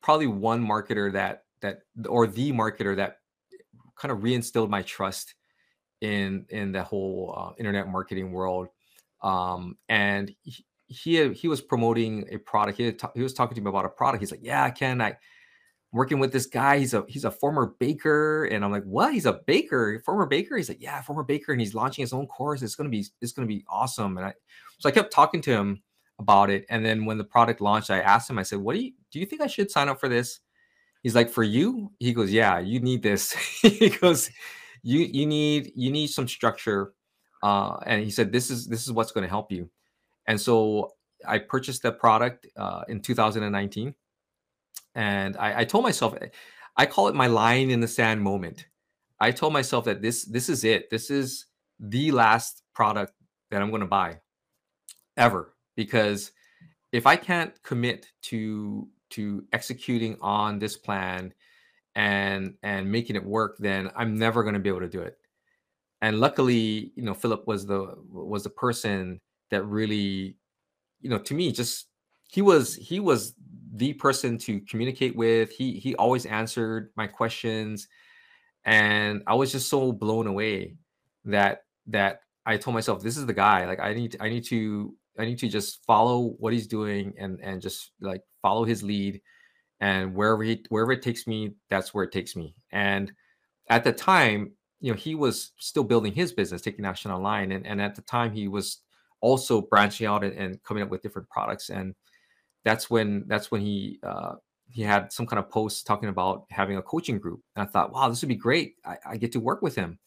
[0.00, 3.18] probably one marketer that that or the marketer that
[3.96, 5.34] kind of reinstilled my trust
[6.00, 8.68] in in the whole uh, internet marketing world.
[9.22, 12.78] Um, and he, he he was promoting a product.
[12.78, 14.22] He, he was talking to me about a product.
[14.22, 15.16] He's like, "Yeah, Ken, I
[15.94, 16.78] working with this guy.
[16.78, 19.14] He's a he's a former baker, and I'm like, what?
[19.14, 20.56] He's a baker, former baker.
[20.56, 22.60] He's like, yeah, former baker, and he's launching his own course.
[22.60, 24.18] It's gonna be it's gonna be awesome.
[24.18, 24.34] And I
[24.78, 25.82] so I kept talking to him
[26.18, 26.66] about it.
[26.68, 29.20] And then when the product launched, I asked him, I said, what do you do?
[29.20, 30.40] You think I should sign up for this?
[31.02, 31.92] He's like, for you?
[31.98, 33.32] He goes, yeah, you need this.
[33.62, 34.30] he goes,
[34.82, 36.92] you you need you need some structure.
[37.42, 39.70] Uh, and he said, this is this is what's going to help you.
[40.26, 40.92] And so
[41.26, 43.94] I purchased that product uh, in 2019
[44.94, 46.28] and I, I told myself eh,
[46.76, 48.66] i call it my line in the sand moment.
[49.20, 50.90] I told myself that this this is it.
[50.90, 51.46] This is
[51.80, 53.12] the last product
[53.50, 54.18] that i'm going to buy
[55.16, 56.32] ever because
[56.92, 61.32] if i can't commit to to executing on this plan
[61.94, 65.18] and and making it work then i'm never going to be able to do it.
[66.02, 70.36] And luckily you know philip was the was the person that really
[71.00, 71.86] you know to me just
[72.28, 73.34] he was he was
[73.74, 75.50] the person to communicate with.
[75.50, 77.88] He he always answered my questions,
[78.64, 80.76] and I was just so blown away
[81.24, 83.66] that that I told myself, this is the guy.
[83.66, 87.40] Like I need I need to I need to just follow what he's doing and
[87.42, 89.20] and just like follow his lead,
[89.80, 92.54] and wherever he wherever it takes me, that's where it takes me.
[92.70, 93.12] And
[93.68, 97.66] at the time, you know, he was still building his business, taking action online, and
[97.66, 98.80] and at the time he was
[99.20, 101.94] also branching out and, and coming up with different products and
[102.64, 104.34] that's when that's when he uh,
[104.70, 107.40] he had some kind of post talking about having a coaching group.
[107.54, 108.74] And I thought, wow, this would be great.
[108.84, 109.98] I, I get to work with him.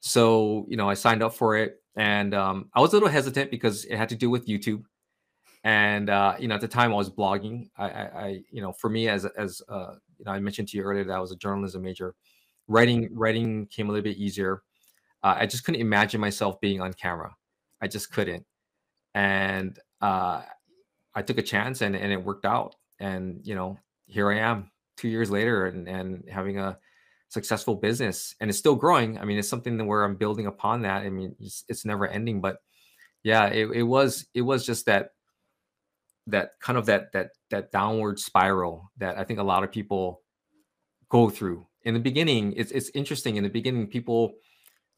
[0.00, 3.50] So you know, I signed up for it, and um, I was a little hesitant
[3.50, 4.82] because it had to do with YouTube.
[5.62, 7.70] And uh, you know, at the time, I was blogging.
[7.78, 10.76] I, I, I you know, for me, as as uh, you know, I mentioned to
[10.76, 12.14] you earlier that I was a journalism major.
[12.68, 14.62] Writing writing came a little bit easier.
[15.22, 17.34] Uh, I just couldn't imagine myself being on camera.
[17.80, 18.44] I just couldn't.
[19.14, 20.42] And uh,
[21.14, 22.76] I took a chance and and it worked out.
[22.98, 26.78] And you know, here I am two years later and and having a
[27.28, 29.18] successful business and it's still growing.
[29.18, 31.02] I mean, it's something where I'm building upon that.
[31.02, 32.58] I mean, it's, it's never ending, but
[33.22, 35.10] yeah, it, it was it was just that
[36.26, 40.22] that kind of that that that downward spiral that I think a lot of people
[41.08, 41.66] go through.
[41.82, 43.36] In the beginning, it's it's interesting.
[43.36, 44.34] In the beginning, people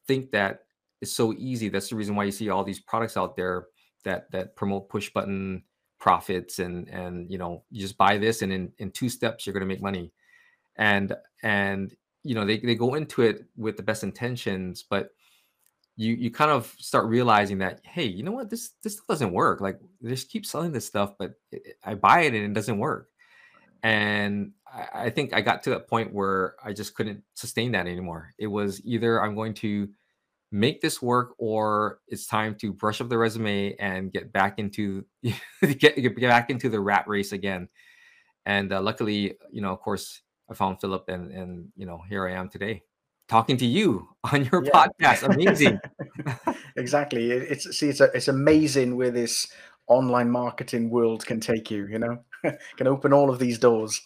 [0.07, 0.61] think that
[1.01, 1.69] it's so easy.
[1.69, 3.67] That's the reason why you see all these products out there
[4.05, 5.65] that that promote push button
[5.99, 9.55] profits and and you know you just buy this and in in two steps you're
[9.55, 10.13] going to make money.
[10.77, 15.11] And and you know they, they go into it with the best intentions but
[15.97, 18.51] you you kind of start realizing that hey you know what?
[18.51, 19.61] This this doesn't work.
[19.61, 22.79] Like they just keep selling this stuff but it, i buy it and it doesn't
[22.79, 23.09] work.
[23.83, 27.87] And I, I think i got to that point where i just couldn't sustain that
[27.87, 28.35] anymore.
[28.39, 29.89] It was either i'm going to
[30.57, 35.05] make this work or it's time to brush up the resume and get back into
[35.63, 37.69] get, get back into the rat race again.
[38.47, 42.29] And uh, luckily you know of course i found philip and and you know here
[42.29, 42.81] i am today
[43.29, 44.71] talking to you on your yeah.
[44.71, 45.23] podcast.
[45.23, 45.81] Amazing.
[46.79, 47.31] Exactly.
[47.31, 49.49] It's see it's a, it's amazing where this
[49.87, 52.19] online marketing world can take you you know?
[52.77, 54.03] Can open all of these doors.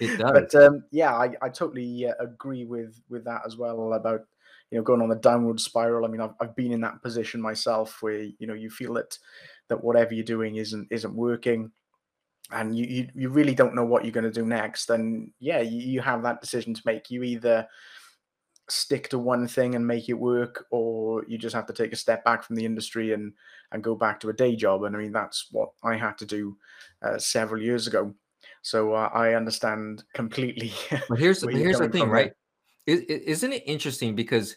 [0.00, 0.30] It does.
[0.32, 4.22] but um, yeah I, I totally uh, agree with with that as well about
[4.70, 7.40] you know going on a downward spiral i mean I've, I've been in that position
[7.40, 9.18] myself where you know you feel that
[9.68, 11.70] that whatever you're doing isn't isn't working
[12.50, 15.60] and you, you, you really don't know what you're going to do next, and yeah,
[15.60, 17.10] you, you have that decision to make.
[17.10, 17.66] You either
[18.68, 21.96] stick to one thing and make it work, or you just have to take a
[21.96, 23.32] step back from the industry and
[23.72, 24.84] and go back to a day job.
[24.84, 26.56] And I mean, that's what I had to do
[27.02, 28.14] uh, several years ago.
[28.62, 30.72] So uh, I understand completely.
[31.08, 32.32] But here's here's the thing, right?
[32.86, 34.56] Is not it interesting because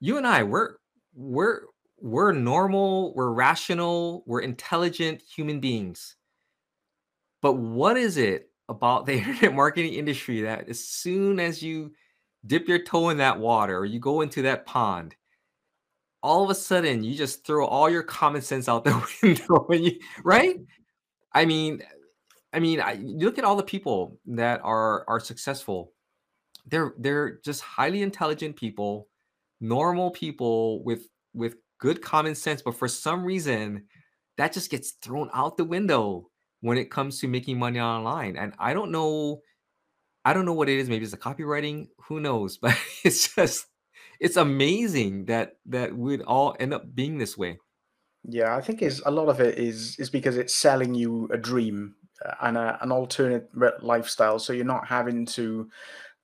[0.00, 0.76] you and I we're
[1.14, 1.62] we're
[2.02, 6.16] we're normal, we're rational, we're intelligent human beings.
[7.40, 11.92] But what is it about the internet marketing industry that as soon as you
[12.46, 15.14] dip your toe in that water or you go into that pond,
[16.22, 19.98] all of a sudden you just throw all your common sense out the window, you,
[20.24, 20.56] right?
[21.32, 21.82] I mean,
[22.52, 25.92] I mean, I, you look at all the people that are are successful.
[26.66, 29.08] They're they're just highly intelligent people,
[29.60, 33.86] normal people with with good common sense, but for some reason,
[34.38, 36.28] that just gets thrown out the window
[36.60, 38.36] when it comes to making money online.
[38.36, 39.42] And I don't know,
[40.24, 40.88] I don't know what it is.
[40.88, 41.88] Maybe it's the copywriting.
[42.06, 42.56] Who knows?
[42.62, 43.66] But it's just
[44.20, 47.58] it's amazing that that we'd all end up being this way.
[48.24, 51.36] Yeah, I think is a lot of it is is because it's selling you a
[51.36, 53.50] dream uh, and a, an alternate
[53.82, 55.68] lifestyle, so you're not having to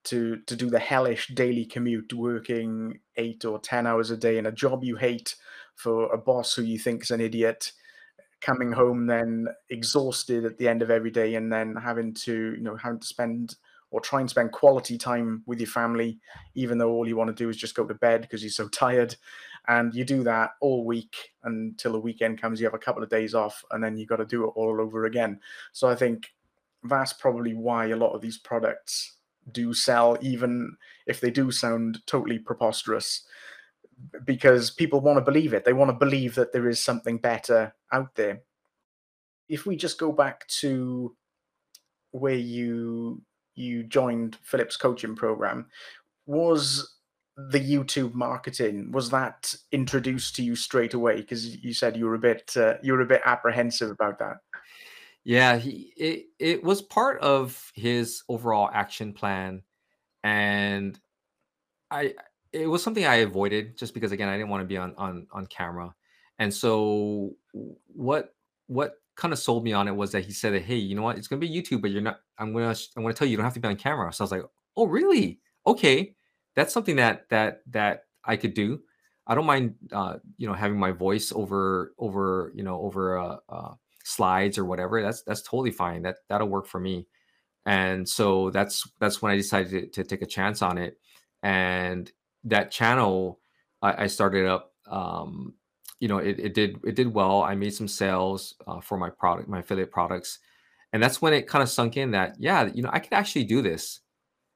[0.05, 4.47] to to do the hellish daily commute, working eight or ten hours a day in
[4.47, 5.35] a job you hate
[5.77, 7.73] for a boss who you think is an idiot,
[8.41, 12.63] coming home then exhausted at the end of every day, and then having to you
[12.63, 13.57] know having to spend
[13.91, 16.19] or try and spend quality time with your family,
[16.55, 18.69] even though all you want to do is just go to bed because you're so
[18.69, 19.17] tired.
[19.67, 22.59] And you do that all week until the weekend comes.
[22.61, 24.81] You have a couple of days off, and then you've got to do it all
[24.81, 25.41] over again.
[25.73, 26.33] So I think
[26.85, 29.18] that's probably why a lot of these products
[29.53, 33.27] do sell, even if they do sound totally preposterous,
[34.25, 35.65] because people want to believe it.
[35.65, 38.43] They want to believe that there is something better out there.
[39.49, 41.17] If we just go back to
[42.11, 43.23] where you
[43.55, 45.67] you joined Philip's coaching program,
[46.27, 46.95] was
[47.37, 51.17] the YouTube marketing was that introduced to you straight away?
[51.17, 54.39] Because you said you were a bit uh, you were a bit apprehensive about that.
[55.25, 59.63] Yeah, he it it was part of his overall action plan,
[60.25, 60.99] and
[61.91, 62.15] I
[62.53, 65.27] it was something I avoided just because again I didn't want to be on on
[65.33, 65.95] on camera,
[66.39, 67.35] and so
[67.89, 68.35] what
[68.69, 71.03] what kind of sold me on it was that he said that hey you know
[71.03, 71.19] what?
[71.19, 73.45] It's gonna be YouTube but you're not I'm gonna I'm gonna tell you you don't
[73.45, 74.13] have to be on camera.
[74.13, 74.43] So I was like
[74.77, 75.41] oh really?
[75.67, 76.15] Okay.
[76.57, 78.81] That's something that that that I could do.
[79.27, 83.37] I don't mind uh, you know having my voice over over you know over uh,
[83.49, 83.75] uh,
[84.09, 87.07] slides or whatever that's that's totally fine that that'll work for me.
[87.67, 90.99] And so that's that's when I decided to, to take a chance on it.
[91.43, 92.11] And
[92.45, 93.41] that channel
[93.83, 95.53] I, I started up um,
[96.01, 97.43] you know it, it did it did well.
[97.43, 100.39] I made some sales uh, for my product my affiliate products.
[100.95, 103.45] And that's when it kind of sunk in that yeah you know i could actually
[103.45, 104.01] do this.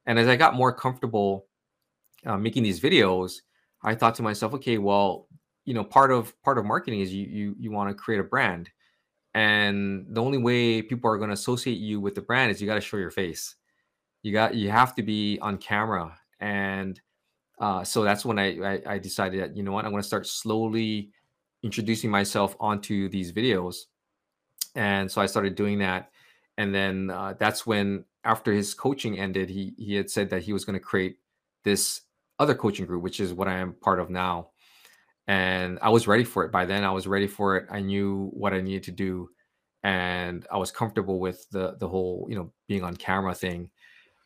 [0.07, 1.45] And as i got more comfortable
[2.25, 3.41] uh, making these videos
[3.83, 5.27] i thought to myself okay well
[5.65, 8.23] you know part of part of marketing is you you, you want to create a
[8.23, 8.69] brand
[9.35, 12.67] and the only way people are going to associate you with the brand is you
[12.67, 13.55] got to show your face
[14.21, 17.01] you got you have to be on camera and
[17.59, 20.07] uh, so that's when I, I, I decided that you know what I'm going to
[20.07, 21.11] start slowly
[21.63, 23.85] introducing myself onto these videos.
[24.75, 26.11] And so I started doing that.
[26.57, 30.53] And then uh, that's when, after his coaching ended, he he had said that he
[30.53, 31.17] was going to create
[31.63, 32.01] this
[32.39, 34.49] other coaching group, which is what I am part of now.
[35.27, 36.83] And I was ready for it by then.
[36.83, 37.67] I was ready for it.
[37.71, 39.29] I knew what I needed to do,
[39.83, 43.69] and I was comfortable with the the whole you know being on camera thing.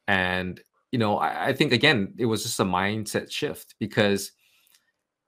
[0.08, 0.60] And
[0.92, 4.32] you know, I, I think again, it was just a mindset shift because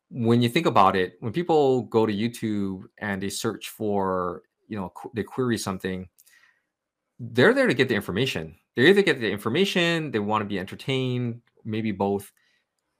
[0.09, 4.77] when you think about it, when people go to YouTube and they search for, you
[4.77, 6.07] know, they query something,
[7.19, 8.55] they're there to get the information.
[8.75, 12.31] They either get the information, they want to be entertained, maybe both.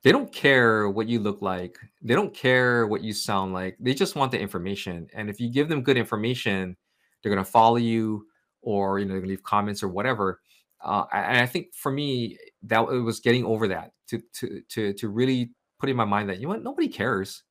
[0.04, 1.78] They don't care what you look like.
[2.02, 3.78] They don't care what you sound like.
[3.80, 5.08] They just want the information.
[5.14, 6.78] And if you give them good information,
[7.22, 8.26] they're going to follow you
[8.62, 10.40] or, you know, leave comments or whatever.
[10.82, 14.94] Uh, and I think for me, that it was getting over that to to to
[14.94, 17.44] to really put in my mind that you know what nobody cares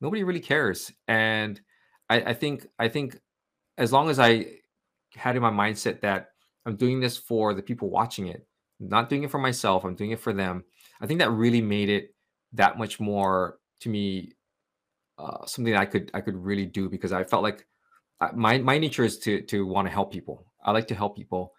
[0.00, 1.60] nobody really cares and
[2.08, 3.18] I, I think i think
[3.78, 4.46] as long as i
[5.14, 6.30] had in my mindset that
[6.64, 8.46] i'm doing this for the people watching it
[8.80, 10.64] not doing it for myself i'm doing it for them
[11.00, 12.14] i think that really made it
[12.52, 14.32] that much more to me
[15.18, 17.66] uh, something i could i could really do because i felt like
[18.20, 21.16] uh, my my nature is to to want to help people i like to help
[21.16, 21.52] people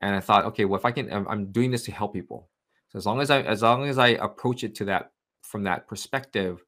[0.00, 2.48] and i thought okay well if i can i'm, I'm doing this to help people
[2.88, 5.12] so as long as i as long as i approach it to that
[5.50, 6.64] from that perspective,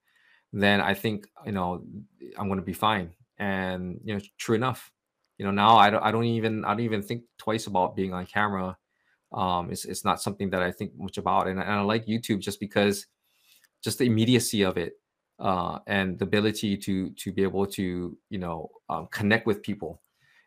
[0.52, 1.84] then I think you know
[2.38, 3.12] I'm going to be fine.
[3.38, 4.90] And you know, true enough,
[5.38, 8.12] You know, now I don't I don't even I don't even think twice about being
[8.12, 8.76] on camera.
[9.34, 12.40] Um, it's it's not something that I think much about, and, and I like YouTube
[12.40, 13.06] just because
[13.82, 14.94] just the immediacy of it
[15.38, 20.00] uh, and the ability to to be able to you know um, connect with people.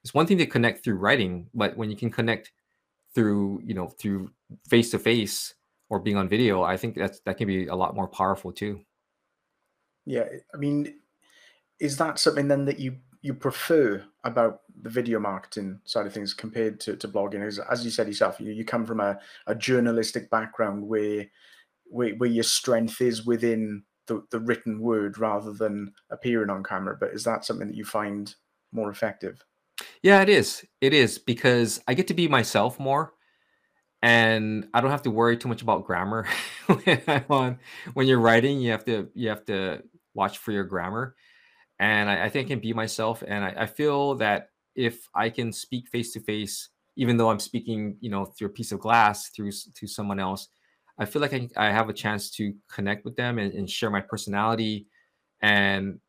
[0.03, 2.51] It's one thing to connect through writing, but when you can connect
[3.13, 4.31] through you know through
[4.69, 5.53] face to face
[5.89, 8.81] or being on video, I think that's that can be a lot more powerful too.
[10.05, 10.95] Yeah, I mean,
[11.79, 16.33] is that something then that you you prefer about the video marketing side of things
[16.33, 17.45] compared to, to blogging?
[17.45, 19.17] As, as you said yourself, you, you come from a,
[19.47, 21.25] a journalistic background where,
[21.85, 26.95] where where your strength is within the, the written word rather than appearing on camera.
[26.99, 28.33] But is that something that you find
[28.71, 29.43] more effective?
[30.03, 30.63] Yeah, it is.
[30.79, 33.13] It is because I get to be myself more
[34.01, 36.27] and I don't have to worry too much about grammar
[37.27, 37.57] when
[37.95, 41.15] when you're writing, you have to you have to watch for your grammar.
[41.79, 43.23] And I, I think I can be myself.
[43.27, 47.39] And I, I feel that if I can speak face to face, even though I'm
[47.39, 50.47] speaking, you know, through a piece of glass through to someone else,
[50.97, 53.89] I feel like I, I have a chance to connect with them and, and share
[53.89, 54.87] my personality.
[55.41, 55.99] And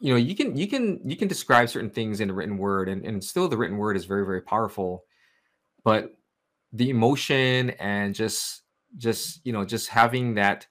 [0.00, 2.88] you know, you can you can you can describe certain things in a written word,
[2.88, 5.04] and, and still the written word is very very powerful.
[5.84, 6.14] But
[6.72, 8.62] the emotion and just
[8.98, 10.66] just you know just having that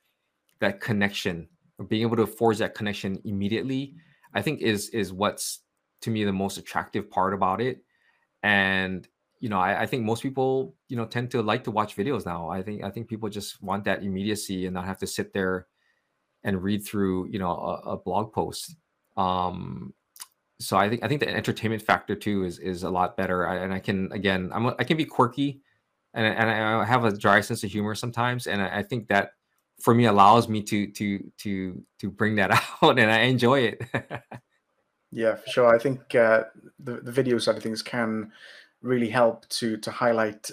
[0.59, 1.47] that connection
[1.87, 3.95] being able to forge that connection immediately
[4.33, 5.59] i think is is what's
[6.05, 7.83] to me the most attractive part about it.
[8.43, 9.07] And
[9.39, 12.25] you know I, I, think most people you know tend to like to watch videos
[12.25, 12.47] now.
[12.49, 15.67] I think i think people just want that immediacy and not have to sit there
[16.43, 18.75] and read through you know a, a blog post.
[19.17, 19.93] Um
[20.59, 23.47] so i think i think the entertainment factor too is is a lot better.
[23.47, 25.59] I, and i can again i'm a, i can be quirky
[26.13, 29.31] and, and I have a dry sense of humor sometimes and I, I think that
[29.81, 32.51] for me allows me to to to to bring that
[32.81, 33.81] out and I enjoy it.
[35.11, 35.75] yeah, for sure.
[35.75, 36.43] I think uh,
[36.79, 38.31] the the video side of things can
[38.81, 40.49] really help to to highlight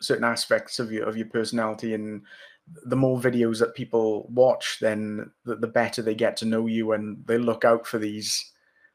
[0.00, 2.22] certain aspects of your of your personality and
[2.86, 6.92] the more videos that people watch then the, the better they get to know you
[6.92, 8.52] and they look out for these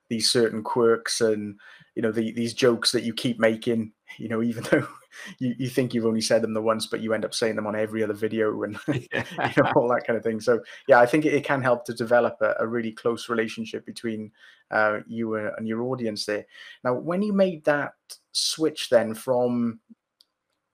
[0.10, 1.60] these certain quirks and
[1.96, 4.88] you know the, these jokes that you keep making you know even though
[5.40, 7.68] you, you think you've only said them the once, but you end up saying them
[7.68, 10.40] on every other video and you know, all that kind of thing.
[10.40, 13.86] So yeah, I think it, it can help to develop a, a really close relationship
[13.86, 14.32] between
[14.72, 16.46] uh, you and your audience there.
[16.84, 17.94] Now, when you made that
[18.32, 19.80] switch then from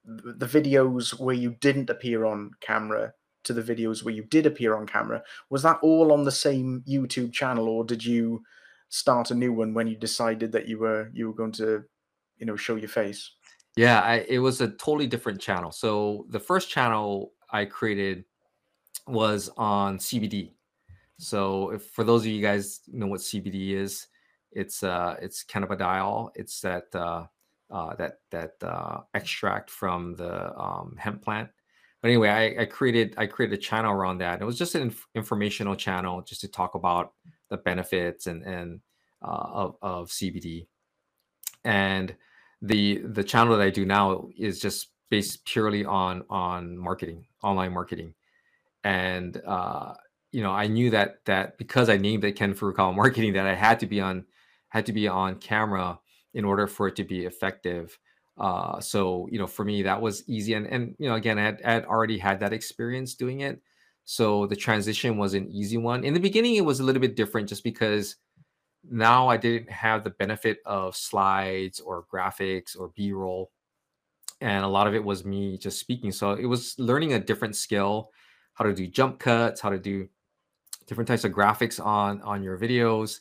[0.06, 3.14] the videos where you didn't appear on camera
[3.44, 6.84] to the videos where you did appear on camera, was that all on the same
[6.88, 8.44] YouTube channel, or did you
[8.90, 11.84] start a new one when you decided that you were you were going to,
[12.38, 13.32] you know, show your face?
[13.76, 15.72] Yeah, I, it was a totally different channel.
[15.72, 18.24] So the first channel I created
[19.08, 20.52] was on CBD.
[21.18, 24.08] So if, for those of you guys know what CBD is,
[24.52, 26.32] it's uh it's cannabidiol.
[26.36, 27.26] It's that uh,
[27.70, 31.50] uh that that uh, extract from the um, hemp plant.
[32.02, 34.42] But anyway, I, I created I created a channel around that.
[34.42, 37.14] It was just an inf- informational channel just to talk about
[37.50, 38.80] the benefits and and
[39.22, 40.68] uh, of, of CBD.
[41.66, 42.16] And
[42.66, 47.74] the the channel that I do now is just based purely on on marketing, online
[47.74, 48.14] marketing,
[48.84, 49.94] and uh,
[50.32, 53.56] you know I knew that that because I named it Ken Furukawa Marketing that I
[53.56, 54.26] had to be on
[54.70, 56.00] had to be on camera
[56.34, 57.98] in order for it to be effective.
[58.38, 61.44] Uh, so you know for me that was easy, and and you know again I
[61.44, 63.62] had, I had already had that experience doing it,
[64.06, 66.04] so the transition was an easy one.
[66.04, 68.16] In the beginning, it was a little bit different just because
[68.90, 73.52] now I didn't have the benefit of slides or graphics or B roll.
[74.42, 76.12] And a lot of it was me just speaking.
[76.12, 78.12] So it was learning a different skill,
[78.54, 80.08] how to do jump cuts, how to do
[80.88, 83.20] different types of graphics on on your videos.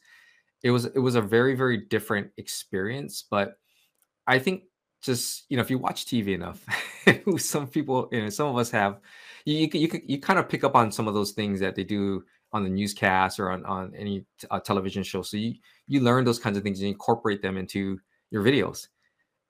[0.63, 3.59] It was it was a very very different experience, but
[4.27, 4.65] I think
[5.03, 6.65] just you know if you watch TV enough,
[7.39, 9.01] some people you know some of us have
[9.45, 11.85] you you, you, you kind of pick up on some of those things that they
[11.85, 12.25] do
[12.55, 15.23] on the newscast or on, on any uh, television show.
[15.23, 15.55] So you,
[15.89, 17.99] you learn those kinds of things and incorporate them into
[18.31, 18.87] your videos.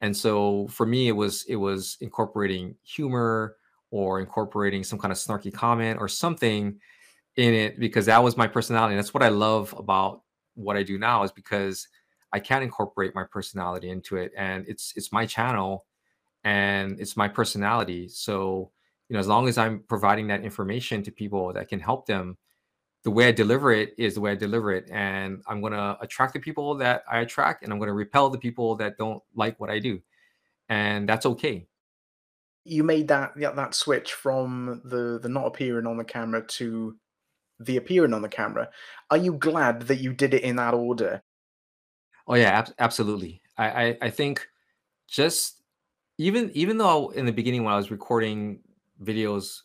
[0.01, 3.57] And so for me, it was it was incorporating humor
[3.91, 6.81] or incorporating some kind of snarky comment or something
[7.37, 8.95] in it because that was my personality.
[8.95, 10.23] And that's what I love about
[10.55, 11.87] what I do now is because
[12.33, 15.85] I can incorporate my personality into it, and it's it's my channel,
[16.43, 18.09] and it's my personality.
[18.09, 18.73] So
[19.09, 22.37] you know, as long as I'm providing that information to people that can help them
[23.05, 24.91] the way I deliver it is the way I deliver it.
[24.91, 28.31] And I'm going to attract the people that I attract, and I'm going to repel
[28.31, 30.01] the people that don't like what I do.
[30.69, 31.67] And that's okay.
[32.65, 36.97] You made that yeah, that switch from the the not appearing on the camera to
[37.61, 38.71] the appearing on the camera.
[39.11, 41.23] Are you glad that you did it in that order?
[42.27, 43.43] Oh yeah, ab- absolutely.
[43.59, 44.49] I, I I think
[45.07, 45.63] just
[46.17, 48.61] even even though in the beginning when I was recording
[49.03, 49.61] videos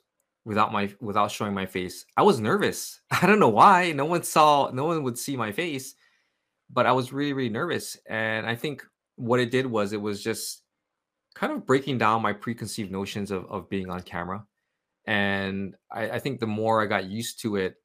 [0.49, 3.01] without my without showing my face, I was nervous.
[3.11, 3.91] I don't know why.
[3.91, 5.93] No one saw, no one would see my face,
[6.71, 7.95] but I was really really nervous.
[8.09, 8.83] And I think
[9.15, 10.63] what it did was it was just
[11.35, 14.43] kind of breaking down my preconceived notions of of being on camera.
[15.05, 17.75] And I, I think the more I got used to it,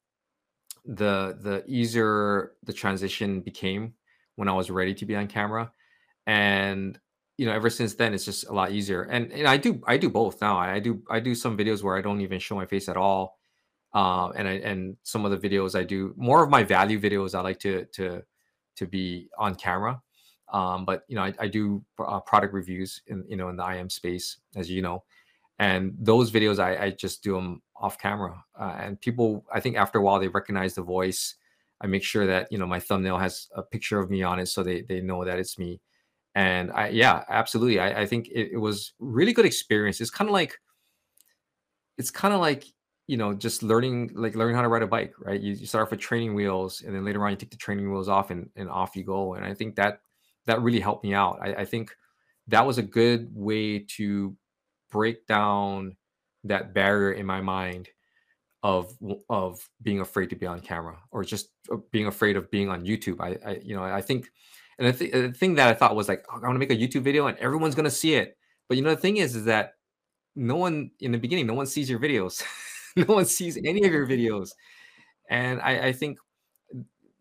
[0.87, 3.93] the the easier the transition became
[4.37, 5.71] when I was ready to be on camera.
[6.27, 6.99] And
[7.37, 9.03] you know, ever since then, it's just a lot easier.
[9.03, 10.57] And and I do I do both now.
[10.57, 13.39] I, do I do some videos where I don't even show my face at all.
[13.93, 17.35] Uh, and I and some of the videos I do more of my value videos
[17.35, 18.23] I like to to
[18.77, 20.01] to be on camera.
[20.53, 23.69] Um, but you know, I, I do uh, product reviews in you know in the
[23.69, 25.03] IM space, as you know,
[25.59, 28.45] and those videos I, I just do them off camera.
[28.59, 31.37] Uh, and people, I think after a while they recognize the voice.
[31.81, 34.47] I make sure that you know my thumbnail has a picture of me on it,
[34.47, 35.81] so they they know that it's me
[36.35, 37.79] and I, yeah, absolutely.
[37.79, 40.01] I, I think it, it, was really good experience.
[40.01, 40.59] It's kind of like,
[41.97, 42.65] it's kind of like,
[43.07, 45.41] you know, just learning, like learning how to ride a bike, right?
[45.41, 47.91] You, you start off with training wheels and then later on you take the training
[47.91, 49.35] wheels off and, and off you go.
[49.35, 50.01] And I think that,
[50.47, 51.39] that really helped me out.
[51.41, 51.95] I, I think
[52.49, 54.37] that was a good way to
[54.91, 55.97] break down
[56.45, 57.89] that barrier in my mind
[58.63, 58.97] of
[59.29, 62.85] of being afraid to be on camera or just uh, being afraid of being on
[62.85, 63.21] YouTube.
[63.21, 64.31] I, I you know I think
[64.79, 66.71] and the, th- the thing that I thought was like, oh, I want to make
[66.71, 68.37] a YouTube video and everyone's gonna see it.
[68.69, 69.75] But you know, the thing is, is that
[70.35, 72.43] no one in the beginning, no one sees your videos.
[72.97, 74.51] no one sees any of your videos.
[75.31, 76.19] And I, I think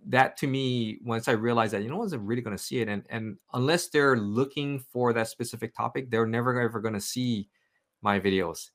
[0.07, 2.89] that to me, once I realized that, you know, no one's really gonna see it.
[2.89, 7.49] And and unless they're looking for that specific topic, they're never ever gonna see
[8.01, 8.71] my videos.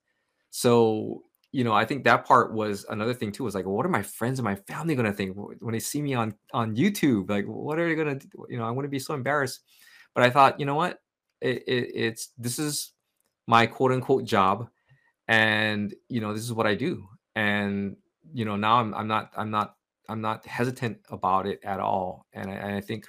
[0.51, 3.45] So you know, I think that part was another thing too.
[3.45, 6.03] Was like, what are my friends and my family going to think when they see
[6.03, 7.31] me on on YouTube?
[7.31, 8.29] Like, what are they going to?
[8.49, 9.61] You know, I want to be so embarrassed.
[10.15, 10.99] But I thought, you know what?
[11.41, 12.93] It, it, it's this is
[13.47, 14.69] my quote unquote job,
[15.27, 17.09] and you know, this is what I do.
[17.35, 17.97] And
[18.35, 19.77] you know, now I'm I'm not I'm not
[20.09, 22.27] I'm not hesitant about it at all.
[22.35, 23.07] And I, and I think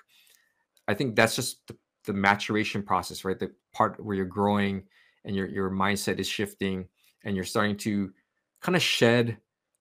[0.87, 1.75] I think that's just the,
[2.05, 3.37] the maturation process, right?
[3.37, 4.83] The part where you're growing
[5.25, 6.87] and your your mindset is shifting
[7.25, 8.11] and you're starting to
[8.62, 9.38] kind of shed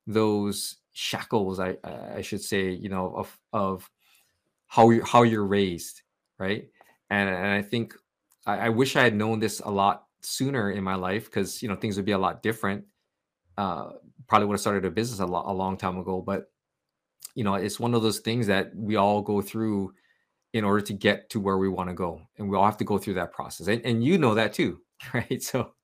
[0.06, 1.76] those shackles i
[2.14, 3.90] i should say you know of of
[4.66, 6.02] how you how you're raised
[6.38, 6.68] right?
[7.10, 7.94] And and i think
[8.46, 11.68] I, I wish i had known this a lot sooner in my life because you
[11.68, 12.84] know things would be a lot different
[13.56, 13.90] uh
[14.28, 16.50] probably would have started a business a, lot, a long time ago but
[17.34, 19.92] you know it's one of those things that we all go through
[20.54, 22.84] in order to get to where we want to go and we all have to
[22.84, 24.80] go through that process and, and you know that too
[25.14, 25.42] right?
[25.42, 25.74] So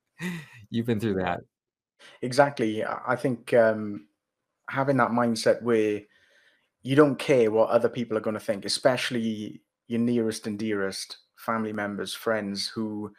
[0.71, 1.41] you've been through that
[2.23, 2.85] Exactly.
[2.85, 4.07] I think um,
[4.71, 6.03] having that mindset where
[6.83, 11.19] you don't care what other people are going to think, especially your nearest and dearest
[11.37, 13.13] family members, friends who,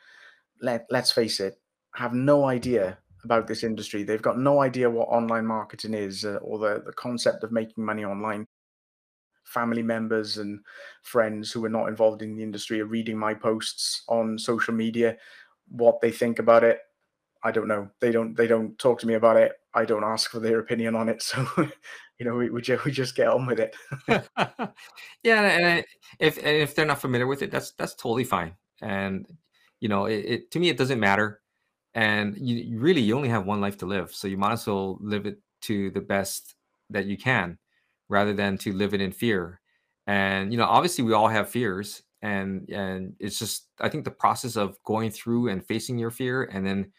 [0.62, 1.62] let let's face it,
[1.96, 4.04] have no idea about this industry.
[4.04, 7.86] They've got no idea what online marketing is uh, or the, the concept of making
[7.86, 8.46] money online.
[9.46, 10.60] Family members and
[11.04, 15.18] friends who are not involved in the industry are reading my posts on social media,
[15.70, 16.80] what they think about it,
[17.46, 17.88] I don't know.
[18.02, 19.54] They don't they don't talk to me about it.
[19.76, 21.24] I don't ask for their opinion on it.
[21.36, 21.48] So,
[22.18, 23.76] you know, we we just, we just get on with it.
[25.24, 25.86] yeah, and
[26.20, 28.56] if and if they're not familiar with it, that's that's totally fine.
[28.82, 29.28] And
[29.80, 31.42] you know, it, it to me it doesn't matter.
[31.94, 34.66] And you, you really you only have one life to live, so you might as
[34.66, 36.56] well live it to the best
[36.90, 37.58] that you can,
[38.10, 39.62] rather than to live it in fear.
[40.08, 44.12] And you know, obviously we all have fears, and and it's just I think the
[44.12, 46.92] process of going through and facing your fear and then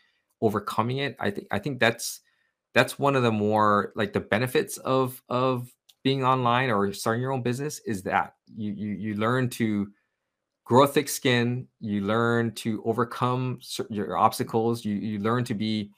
[0.43, 2.21] overcoming it i think i think that's
[2.75, 5.73] that's one of the more like the benefits of of
[6.05, 9.89] being online or starting your own business is that you you, you learn to
[10.65, 13.59] grow thick skin you learn to overcome
[13.89, 15.91] your obstacles you you learn to be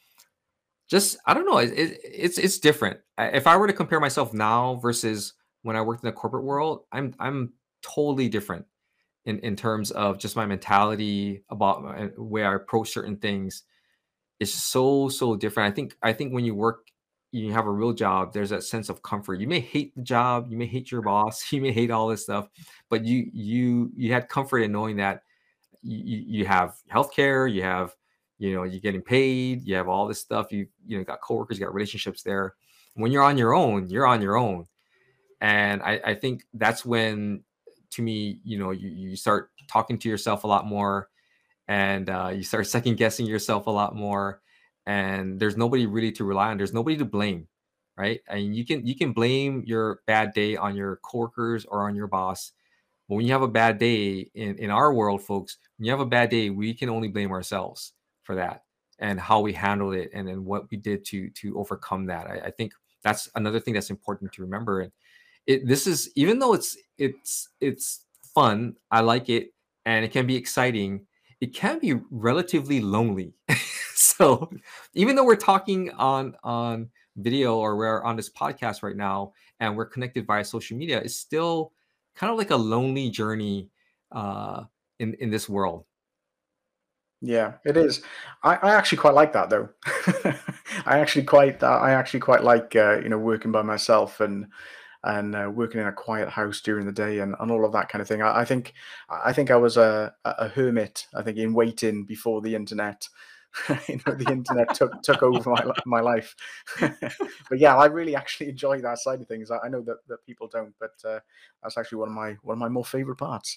[0.88, 2.98] just i don't know it, it, it's it's different.
[3.18, 6.84] If i were to compare myself now versus when i worked in the corporate world
[6.92, 8.64] i'm i'm totally different
[9.24, 13.64] in in terms of just my mentality about my, where i approach certain things
[14.40, 15.72] is so so different.
[15.72, 16.88] I think I think when you work,
[17.32, 18.32] you have a real job.
[18.32, 19.40] There's that sense of comfort.
[19.40, 22.22] You may hate the job, you may hate your boss, you may hate all this
[22.22, 22.48] stuff,
[22.88, 25.22] but you you you had comfort in knowing that
[25.82, 27.94] you you have healthcare, you have
[28.38, 30.52] you know you're getting paid, you have all this stuff.
[30.52, 32.54] You you know got coworkers, you got relationships there.
[32.94, 34.66] When you're on your own, you're on your own,
[35.40, 37.42] and I I think that's when
[37.90, 41.08] to me you know you you start talking to yourself a lot more
[41.68, 44.40] and uh, you start second guessing yourself a lot more
[44.86, 47.46] and there's nobody really to rely on there's nobody to blame
[47.96, 51.94] right and you can you can blame your bad day on your coworkers or on
[51.94, 52.52] your boss
[53.08, 56.00] But when you have a bad day in, in our world, folks, when you have
[56.00, 57.94] a bad day, we can only blame ourselves
[58.24, 58.64] for that
[59.00, 62.26] and how we handled it and then what we did to to overcome that.
[62.28, 64.80] I, I think that's another thing that's important to remember.
[64.82, 64.92] And
[65.46, 69.54] it this is even though it's it's it's fun, I like it,
[69.86, 71.06] and it can be exciting.
[71.40, 73.34] It can be relatively lonely.
[73.94, 74.50] so
[74.94, 79.76] even though we're talking on on video or we're on this podcast right now and
[79.76, 81.72] we're connected via social media, it's still
[82.14, 83.70] kind of like a lonely journey
[84.12, 84.64] uh,
[84.98, 85.84] in in this world.
[87.20, 88.02] Yeah, it is.
[88.44, 89.68] I, I actually quite like that though.
[90.86, 94.46] I actually quite I actually quite like uh, you know working by myself and
[95.04, 97.88] and uh, working in a quiet house during the day and, and all of that
[97.88, 98.22] kind of thing.
[98.22, 98.74] I, I think
[99.08, 101.06] I think I was a, a hermit.
[101.14, 103.08] I think in waiting before the internet.
[103.88, 106.34] you know, the internet took took over my my life.
[106.80, 109.50] but yeah, I really actually enjoy that side of things.
[109.50, 111.20] I, I know that, that people don't, but uh,
[111.62, 113.56] that's actually one of my one of my more favorite parts.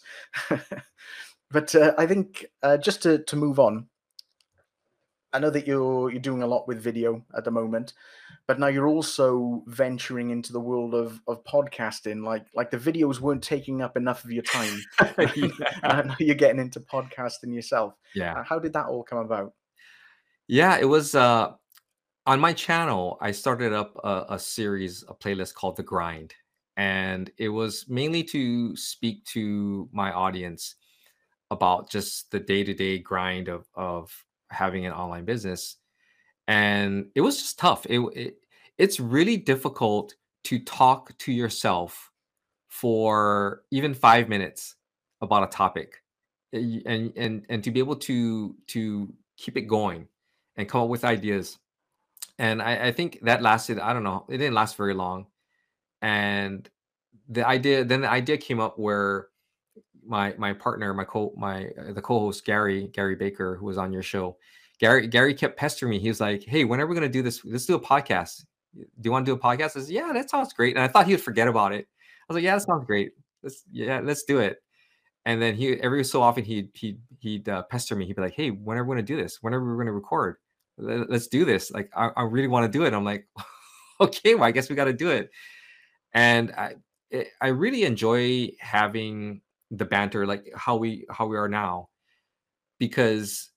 [1.51, 3.87] but uh, I think uh, just to to move on,
[5.33, 7.93] I know that you're you're doing a lot with video at the moment,
[8.47, 12.23] but now you're also venturing into the world of of podcasting.
[12.23, 14.81] Like like the videos weren't taking up enough of your time.
[14.99, 17.93] I know you're getting into podcasting yourself.
[18.13, 18.43] Yeah.
[18.43, 19.53] How did that all come about?
[20.47, 21.53] Yeah, it was uh
[22.25, 23.17] on my channel.
[23.21, 26.33] I started up a, a series, a playlist called The Grind,
[26.75, 30.75] and it was mainly to speak to my audience
[31.51, 34.11] about just the day-to-day grind of of
[34.51, 35.77] having an online business
[36.47, 37.85] and it was just tough.
[37.85, 38.35] It, it
[38.77, 42.11] it's really difficult to talk to yourself
[42.67, 44.75] for even five minutes
[45.21, 46.03] about a topic
[46.53, 50.07] eh, and and and to be able to to keep it going
[50.57, 51.57] and come up with ideas.
[52.37, 55.27] And I, I think that lasted i don't know it didn't last very long.
[56.01, 56.69] And
[57.29, 59.27] the idea then the idea came up where
[60.05, 63.93] my my partner my co my uh, the co-host garry garry baker who was on
[63.93, 64.35] your show
[64.81, 65.99] Garry Garry kept pestering me.
[65.99, 67.45] He was like, "Hey, when are we going to do this?
[67.45, 68.45] Let's do a podcast.
[68.73, 70.87] Do you want to do a podcast?" I said, "Yeah, that sounds great." And I
[70.87, 71.87] thought he would forget about it.
[71.87, 73.11] I was like, "Yeah, that sounds great.
[73.43, 74.57] Let's yeah, let's do it."
[75.25, 78.07] And then he every so often he'd he'd he'd uh, pester me.
[78.07, 79.37] He'd be like, "Hey, when are we going to do this?
[79.41, 80.37] When are we going to record?
[80.77, 81.69] Let's do this.
[81.69, 83.27] Like, I, I really want to do it." I'm like,
[84.01, 85.29] "Okay, well, I guess we got to do it."
[86.15, 86.73] And I
[87.11, 89.41] it, I really enjoy having
[89.71, 91.89] the banter, like how we how we are now,
[92.79, 93.49] because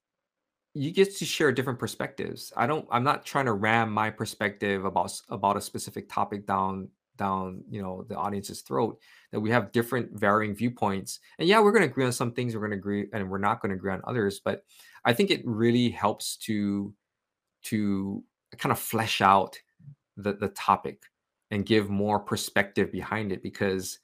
[0.74, 2.52] you get to share different perspectives.
[2.56, 6.88] I don't I'm not trying to ram my perspective about about a specific topic down
[7.16, 8.98] down, you know, the audience's throat.
[9.32, 11.20] That we have different varying viewpoints.
[11.38, 13.38] And yeah, we're going to agree on some things, we're going to agree and we're
[13.38, 14.64] not going to agree on others, but
[15.04, 16.92] I think it really helps to
[17.64, 18.22] to
[18.58, 19.56] kind of flesh out
[20.16, 21.02] the the topic
[21.50, 24.00] and give more perspective behind it because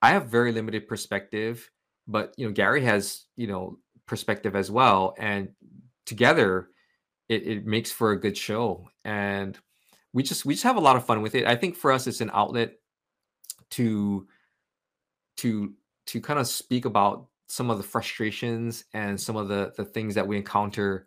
[0.00, 1.70] I have very limited perspective,
[2.06, 5.50] but you know, Garry has, you know, perspective as well and
[6.06, 6.70] together
[7.28, 9.58] it, it makes for a good show and
[10.14, 11.46] we just we just have a lot of fun with it.
[11.46, 12.72] I think for us it's an outlet
[13.72, 14.26] to
[15.38, 15.74] to
[16.06, 20.14] to kind of speak about some of the frustrations and some of the the things
[20.14, 21.06] that we encounter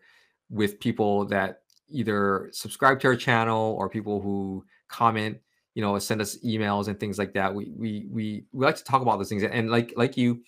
[0.49, 5.39] with people that either subscribe to our channel or people who comment
[5.75, 8.83] you know send us emails and things like that we we we, we like to
[8.83, 10.41] talk about those things and like like you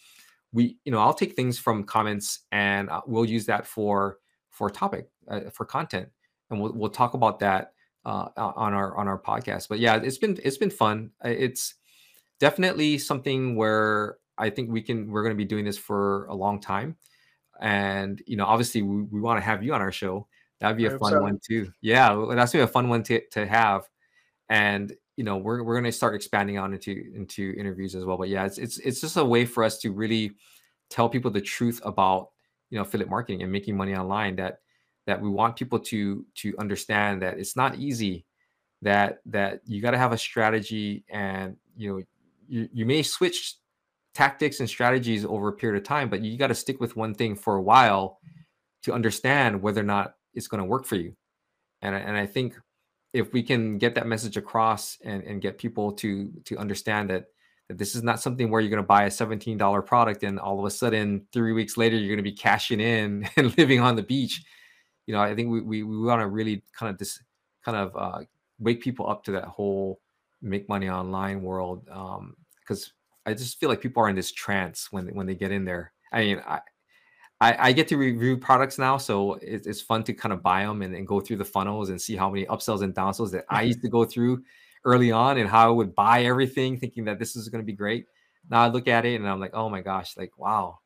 [0.51, 4.17] we you know i'll take things from comments and uh, we'll use that for
[4.53, 6.09] for topic uh, for content,
[6.49, 7.73] and we'll we'll talk about that
[8.05, 9.67] uh, on our on our podcast.
[9.67, 11.11] But yeah, it's been it's been fun.
[11.23, 11.75] It's
[12.39, 16.35] definitely something where I think we can we're going to be doing this for a
[16.35, 16.95] long time,
[17.59, 20.27] and you know, obviously we, we want to have you on our show.
[20.59, 21.21] That'd be a fun so.
[21.21, 21.73] one too.
[21.81, 23.89] Yeah, that's gonna be a fun one to to have,
[24.47, 28.17] and you know, we're we're gonna start expanding on into into interviews as well.
[28.17, 30.31] But yeah, it's it's it's just a way for us to really
[30.89, 32.29] tell people the truth about
[32.69, 34.59] you know affiliate marketing and making money online that
[35.05, 38.25] that we want people to to understand that it's not easy
[38.81, 42.03] that that you got to have a strategy and you know
[42.47, 43.55] you, you may switch
[44.13, 47.13] tactics and strategies over a period of time but you got to stick with one
[47.13, 48.19] thing for a while
[48.83, 51.15] to understand whether or not it's going to work for you
[51.81, 52.55] and, and i think
[53.13, 57.25] if we can get that message across and, and get people to to understand that
[57.69, 60.59] that this is not something where you're going to buy a $17 product and all
[60.59, 63.95] of a sudden three weeks later you're going to be cashing in and living on
[63.95, 64.43] the beach.
[65.05, 67.21] You know i think we, we, we want to really kind of this
[67.63, 68.19] kind of uh,
[68.59, 69.99] wake people up to that whole
[70.41, 72.91] make money online world because um,
[73.25, 75.91] i just feel like people are in this trance when, when they get in there.
[76.11, 76.61] I mean i
[77.43, 80.63] I, I get to review products now, so it, it's fun to kind of buy
[80.63, 83.43] them and, and go through the funnels and see how many upsells and downsells that
[83.49, 84.43] I used to go through
[84.85, 87.73] early on and how I would buy everything thinking that this is going to be
[87.73, 88.05] great.
[88.49, 90.79] Now I look at it and I'm like, oh my gosh, like wow,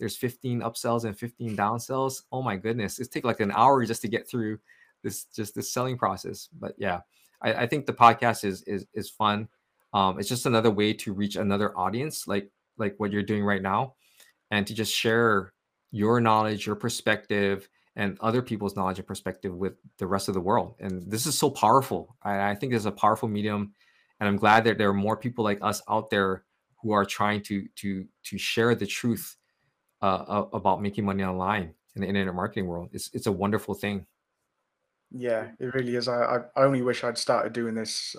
[0.00, 2.22] there's 15 upsells and 15 downsells.
[2.32, 4.58] Oh my goodness, it's take like an hour just to get through
[5.04, 6.48] this just this selling process.
[6.58, 7.02] But yeah,
[7.42, 9.48] I, I think the podcast is is is fun.
[9.94, 13.62] Um, it's just another way to reach another audience, like like what you're doing right
[13.62, 13.94] now,
[14.50, 15.52] and to just share
[15.92, 20.40] your knowledge, your perspective, and other people's knowledge and perspective with the rest of the
[20.40, 20.74] world.
[20.80, 22.16] And this is so powerful.
[22.22, 23.74] I, I think it's a powerful medium,
[24.18, 26.44] and I'm glad that there are more people like us out there
[26.82, 29.36] who are trying to to to share the truth
[30.00, 32.88] uh, about making money online in the internet marketing world.
[32.92, 34.06] It's it's a wonderful thing.
[35.10, 36.08] Yeah, it really is.
[36.08, 38.16] I, I only wish I'd started doing this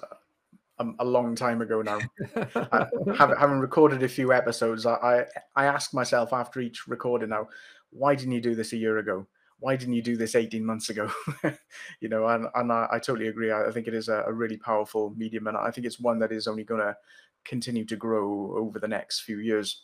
[0.80, 2.00] uh, a, long time ago now.
[2.56, 7.48] I, having recorded a few episodes, I, I ask myself after each recording now,
[7.92, 9.28] why didn't you do this a year ago?
[9.60, 11.10] Why didn't you do this 18 months ago?
[12.02, 13.52] you know, and, and I, I totally agree.
[13.52, 16.20] I, I think it is a, a, really powerful medium, and I think it's one
[16.20, 16.98] that is only going to
[17.46, 19.84] continue to grow over the next few years.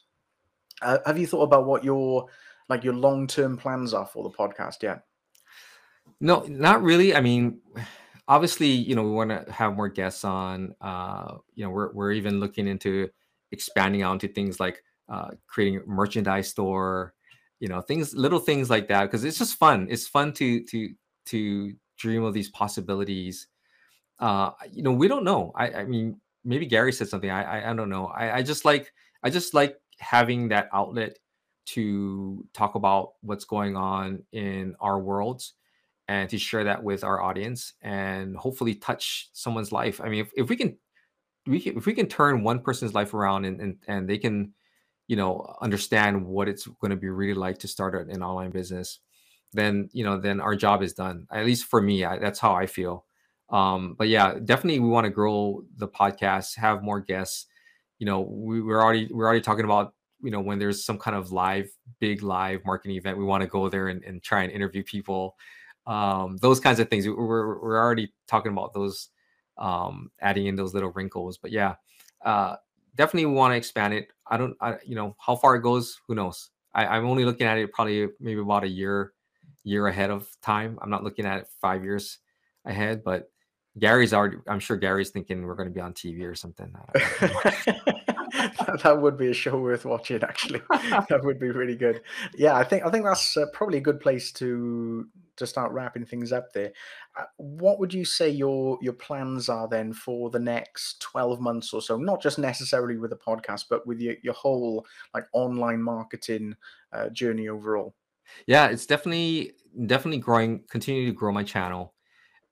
[0.82, 2.28] Uh, have you thought about what your
[2.68, 5.04] like your long term plans are for the podcast yet?
[6.22, 7.16] No, not really.
[7.16, 7.60] I mean,
[8.30, 10.76] obviously, you know, we want to have more guests on.
[10.80, 13.10] Uh, you know, we're we're even looking into
[13.52, 17.14] expanding out into things like uh, creating a merchandise store.
[17.60, 19.88] You know, things, little things like that, because it's just fun.
[19.90, 20.90] It's fun to to
[21.26, 23.48] to dream of these possibilities.
[24.20, 25.52] Uh, you know, we don't know.
[25.56, 27.30] I, I mean, maybe Garry said something.
[27.30, 28.06] I, I, I don't know.
[28.06, 31.18] I, I just like I just like having that outlet
[31.68, 35.56] to talk about what's going on in our worlds
[36.10, 40.02] and to share that with our audience and hopefully touch someone's life.
[40.02, 40.76] I mean, if, if we can,
[41.46, 44.54] we can, if we can turn one person's life around and, and, and they can,
[45.08, 49.02] you know, understand what it's going to be really like to start an online business,
[49.54, 51.28] then, you know, then our job is done.
[51.32, 53.06] At least for me, I, that's how I feel.
[53.52, 57.46] Um, but yeah, definitely we want to grow the podcast, have more guests.
[58.00, 61.16] You know, we, we're already, we're already talking about you know when there's some kind
[61.16, 61.70] of live
[62.02, 65.38] big live marketing event we want to go there and, and try and interview people
[65.90, 67.08] um, those kinds of things.
[67.08, 67.16] We're,
[67.60, 69.10] we're already talking about those,
[69.58, 71.38] um, adding in those little wrinkles.
[71.38, 71.76] But yeah,
[72.24, 72.58] uh,
[72.96, 74.10] definitely want to expand it.
[74.28, 76.52] I don't, I, you know, how far it goes, who knows?
[76.76, 79.14] I, I'm only looking at it probably maybe about a year,
[79.64, 80.78] year ahead of time.
[80.82, 82.20] I'm not looking at it five years
[82.66, 83.32] ahead, but
[83.80, 84.38] Garry's already.
[84.48, 86.72] I'm sure Garry's thinking we're going to be on TV or something.
[88.84, 90.22] that would be a show worth watching.
[90.24, 92.02] Actually, that would be really good.
[92.36, 95.08] Yeah, I think I think that's uh, probably a good place to
[95.40, 96.72] to start wrapping things up there.
[97.18, 101.74] Uh, what would you say your your plans are then for the next 12 months
[101.74, 101.98] or so?
[101.98, 106.56] Not just necessarily with the podcast, but with your, your whole like online marketing
[106.94, 107.96] uh, journey overall.
[108.48, 109.54] Yeah, it's definitely
[109.86, 111.94] definitely growing, continue to grow my channel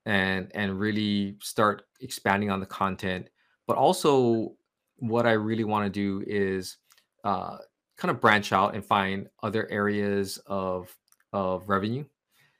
[0.06, 3.28] and and really start expanding on the content.
[3.66, 4.56] But also
[4.96, 6.78] what I really want to do is
[7.24, 7.58] uh,
[7.96, 10.94] kind of branch out and find other areas of
[11.32, 12.04] of revenue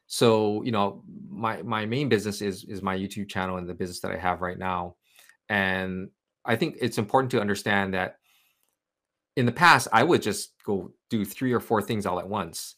[0.08, 4.00] so you know my my main business is is my youtube channel and the business
[4.00, 4.96] that i have right now.
[5.50, 6.10] And
[6.44, 8.16] i think it's important to understand that
[9.36, 12.76] in the past i would just go do three or four things all at once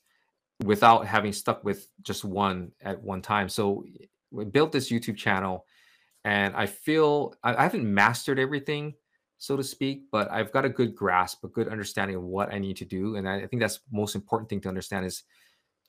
[0.64, 3.49] without having stuck with just one at one time.
[3.49, 3.85] So
[4.31, 5.64] we built this youtube channel
[6.24, 8.95] and i feel i, haven't mastered everything
[9.39, 12.59] so to speak but i've got a good grasp a good understanding of what i
[12.59, 13.16] need to do.
[13.16, 15.22] And i think that's most important thing to understand is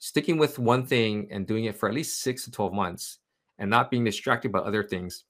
[0.01, 3.19] sticking with one thing and doing it for at least six to 12 months
[3.59, 5.25] and not being distracted by other things.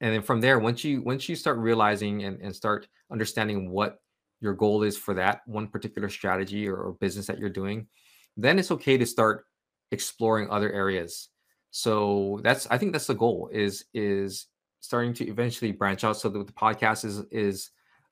[0.00, 3.98] And then from there once you once you start realizing and, and start understanding what
[4.40, 7.88] your goal is for that one particular strategy or, or business that you're doing
[8.36, 9.44] then it's okay to start
[9.90, 11.28] exploring other areas.
[11.72, 14.46] So that's i think that's the goal is is
[14.78, 16.16] starting to eventually branch out.
[16.16, 17.70] So that the podcast is is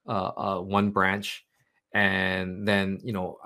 [0.09, 1.47] uh, uh, one branch
[1.95, 3.39] and then you know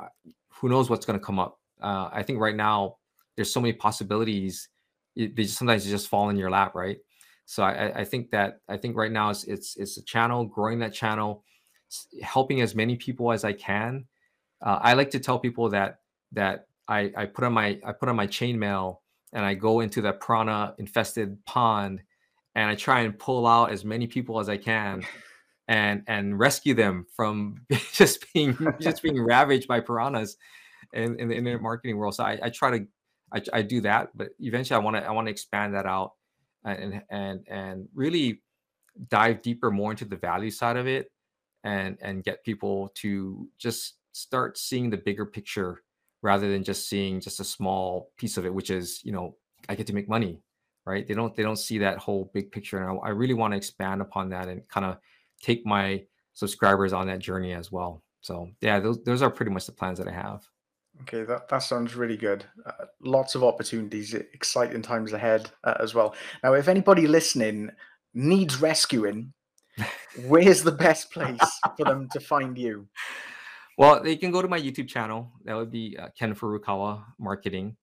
[0.49, 2.97] who knows what's going to come up uh, I think right now
[3.37, 4.69] there's so many possibilities.
[5.17, 6.99] It, they just, sometimes just fall in your lap, right?
[7.45, 10.79] So I, I think that I think right now it's it's it's a channel, growing
[10.79, 11.45] that channel,
[12.23, 14.07] helping as many people as I can.
[14.65, 15.99] Uh, I like to tell people that
[16.33, 18.99] that I, I put on my I put on my chainmail
[19.33, 22.03] and I go into that piranha infested pond
[22.55, 25.03] and I try and pull out as many people as I can
[25.69, 30.37] and and rescue them from just being just being ravaged by piranhas
[30.93, 32.15] in, in the internet marketing world.
[32.15, 32.87] So I, I try to
[33.33, 36.13] I, I do that, but eventually I want to I want to expand that out
[36.65, 38.43] uh, and and and really
[39.09, 41.11] dive deeper more into the value side of it
[41.65, 45.83] and and get people to just start seeing the bigger picture
[46.21, 49.35] rather than just seeing just a small piece of it which is you know
[49.71, 50.43] i get to make money
[50.85, 53.55] right they don't they don't see that whole big picture and i, I really want
[53.55, 54.99] to expand upon that and kind of
[55.43, 56.03] take my
[56.35, 58.03] subscribers on that journey as well.
[58.21, 60.47] So yeah, those those are pretty much the plans that I have.
[61.01, 62.45] Okay, that, that sounds really good.
[62.65, 66.15] Uh, lots of opportunities, exciting times ahead uh, as well.
[66.45, 67.71] Now, if anybody listening
[68.15, 69.33] needs rescuing,
[70.27, 71.41] where's the best place
[71.77, 72.89] for them to find you?
[73.79, 75.33] Well, they can go to my YouTube channel.
[75.45, 77.75] That would be uh, Ken Furukawa Marketing,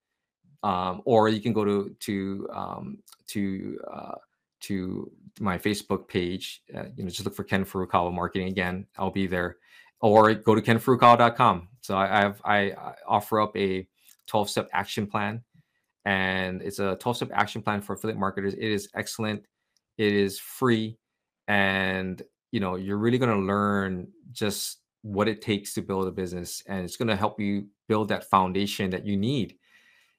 [0.62, 4.16] um, or you can go to to um, to uh,
[4.62, 6.62] to my Facebook page.
[6.74, 8.50] Uh, you know, just look for Ken Furukawa Marketing.
[8.50, 9.58] Again, I'll be there,
[10.02, 11.68] or go to kenfurukawa.com.
[11.82, 12.74] So I, I have I
[13.08, 13.88] offer up a
[14.28, 15.44] 12 step action plan,
[16.06, 18.54] and it's a 12 step action plan for affiliate marketers.
[18.54, 19.44] It is excellent.
[19.98, 20.98] It is free,
[21.48, 22.22] and
[22.52, 26.64] you know you're really going to learn just what it takes to build a business,
[26.68, 29.56] and it's going to help you build that foundation that you need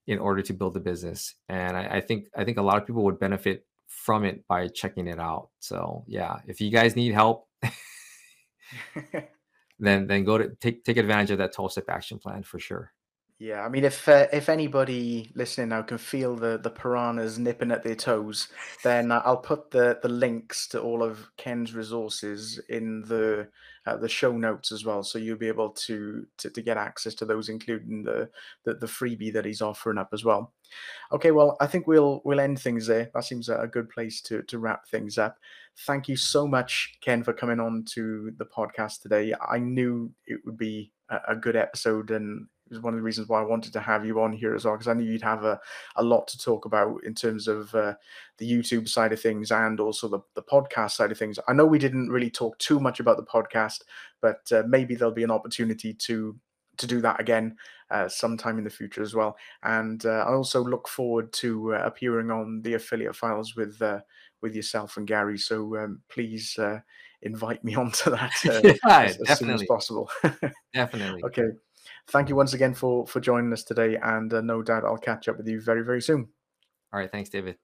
[0.07, 1.35] in order to build a business.
[1.49, 4.69] And I, I think I think a lot of people would benefit from it by
[4.69, 5.51] checking it out.
[5.61, 7.47] So yeah, if you guys need help,
[9.81, 12.93] then then go to take take advantage of that 12 step action plan for sure.
[13.41, 17.71] Yeah, I mean, if uh, if anybody listening now can feel the the piranhas nipping
[17.71, 18.49] at their toes,
[18.85, 23.49] then I'll put the the links to all of Ken's resources in the
[23.87, 27.15] uh, the show notes as well, so you'll be able to, to to get access
[27.15, 28.29] to those, including the,
[28.65, 30.53] the the freebie that he's offering up as well.
[31.13, 33.11] Okay, well, I think we'll we'll end things there.
[33.15, 35.39] That seems a good place to to wrap things up.
[35.87, 39.35] Thank you so much, Ken, for coming on to the podcast today.
[39.49, 40.93] I knew it would be
[41.27, 44.05] a, good episode and it was one of the reasons why I wanted to have
[44.05, 45.59] you on here as well, because I knew you'd have a,
[45.97, 47.95] a lot to talk about in terms of uh,
[48.39, 51.39] the YouTube side of things and also the, the podcast side of things.
[51.49, 53.81] I know we didn't really talk too much about the podcast,
[54.21, 56.37] but uh, maybe there'll be an opportunity to
[56.77, 57.57] to do that again
[57.91, 59.37] uh, sometime in the future as well.
[59.63, 64.01] And uh, I also look forward to uh, appearing on the affiliate files with uh,
[64.43, 65.39] with yourself and Garry.
[65.39, 66.59] So um, please
[67.23, 70.11] invite me onto that yeah, as, as soon as possible.
[70.75, 71.23] definitely.
[71.25, 71.51] Okay
[72.11, 75.29] thank you once again for for joining us today, and uh, no doubt I'll catch
[75.29, 76.29] up with you very very soon.
[76.93, 77.57] All right, thanks, David.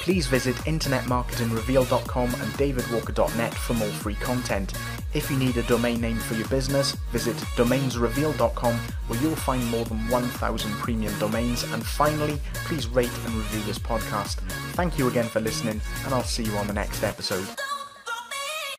[0.00, 4.72] Please visit internetmarketingreveal.com and davidwalker.net for more free content.
[5.14, 8.74] If you need a domain name for your business, visit domainsreveal.com
[9.06, 11.64] where you'll find more than 1,000 premium domains.
[11.64, 14.36] And finally, please rate and review this podcast.
[14.72, 17.46] Thank you again for listening, and I'll see you on the next episode.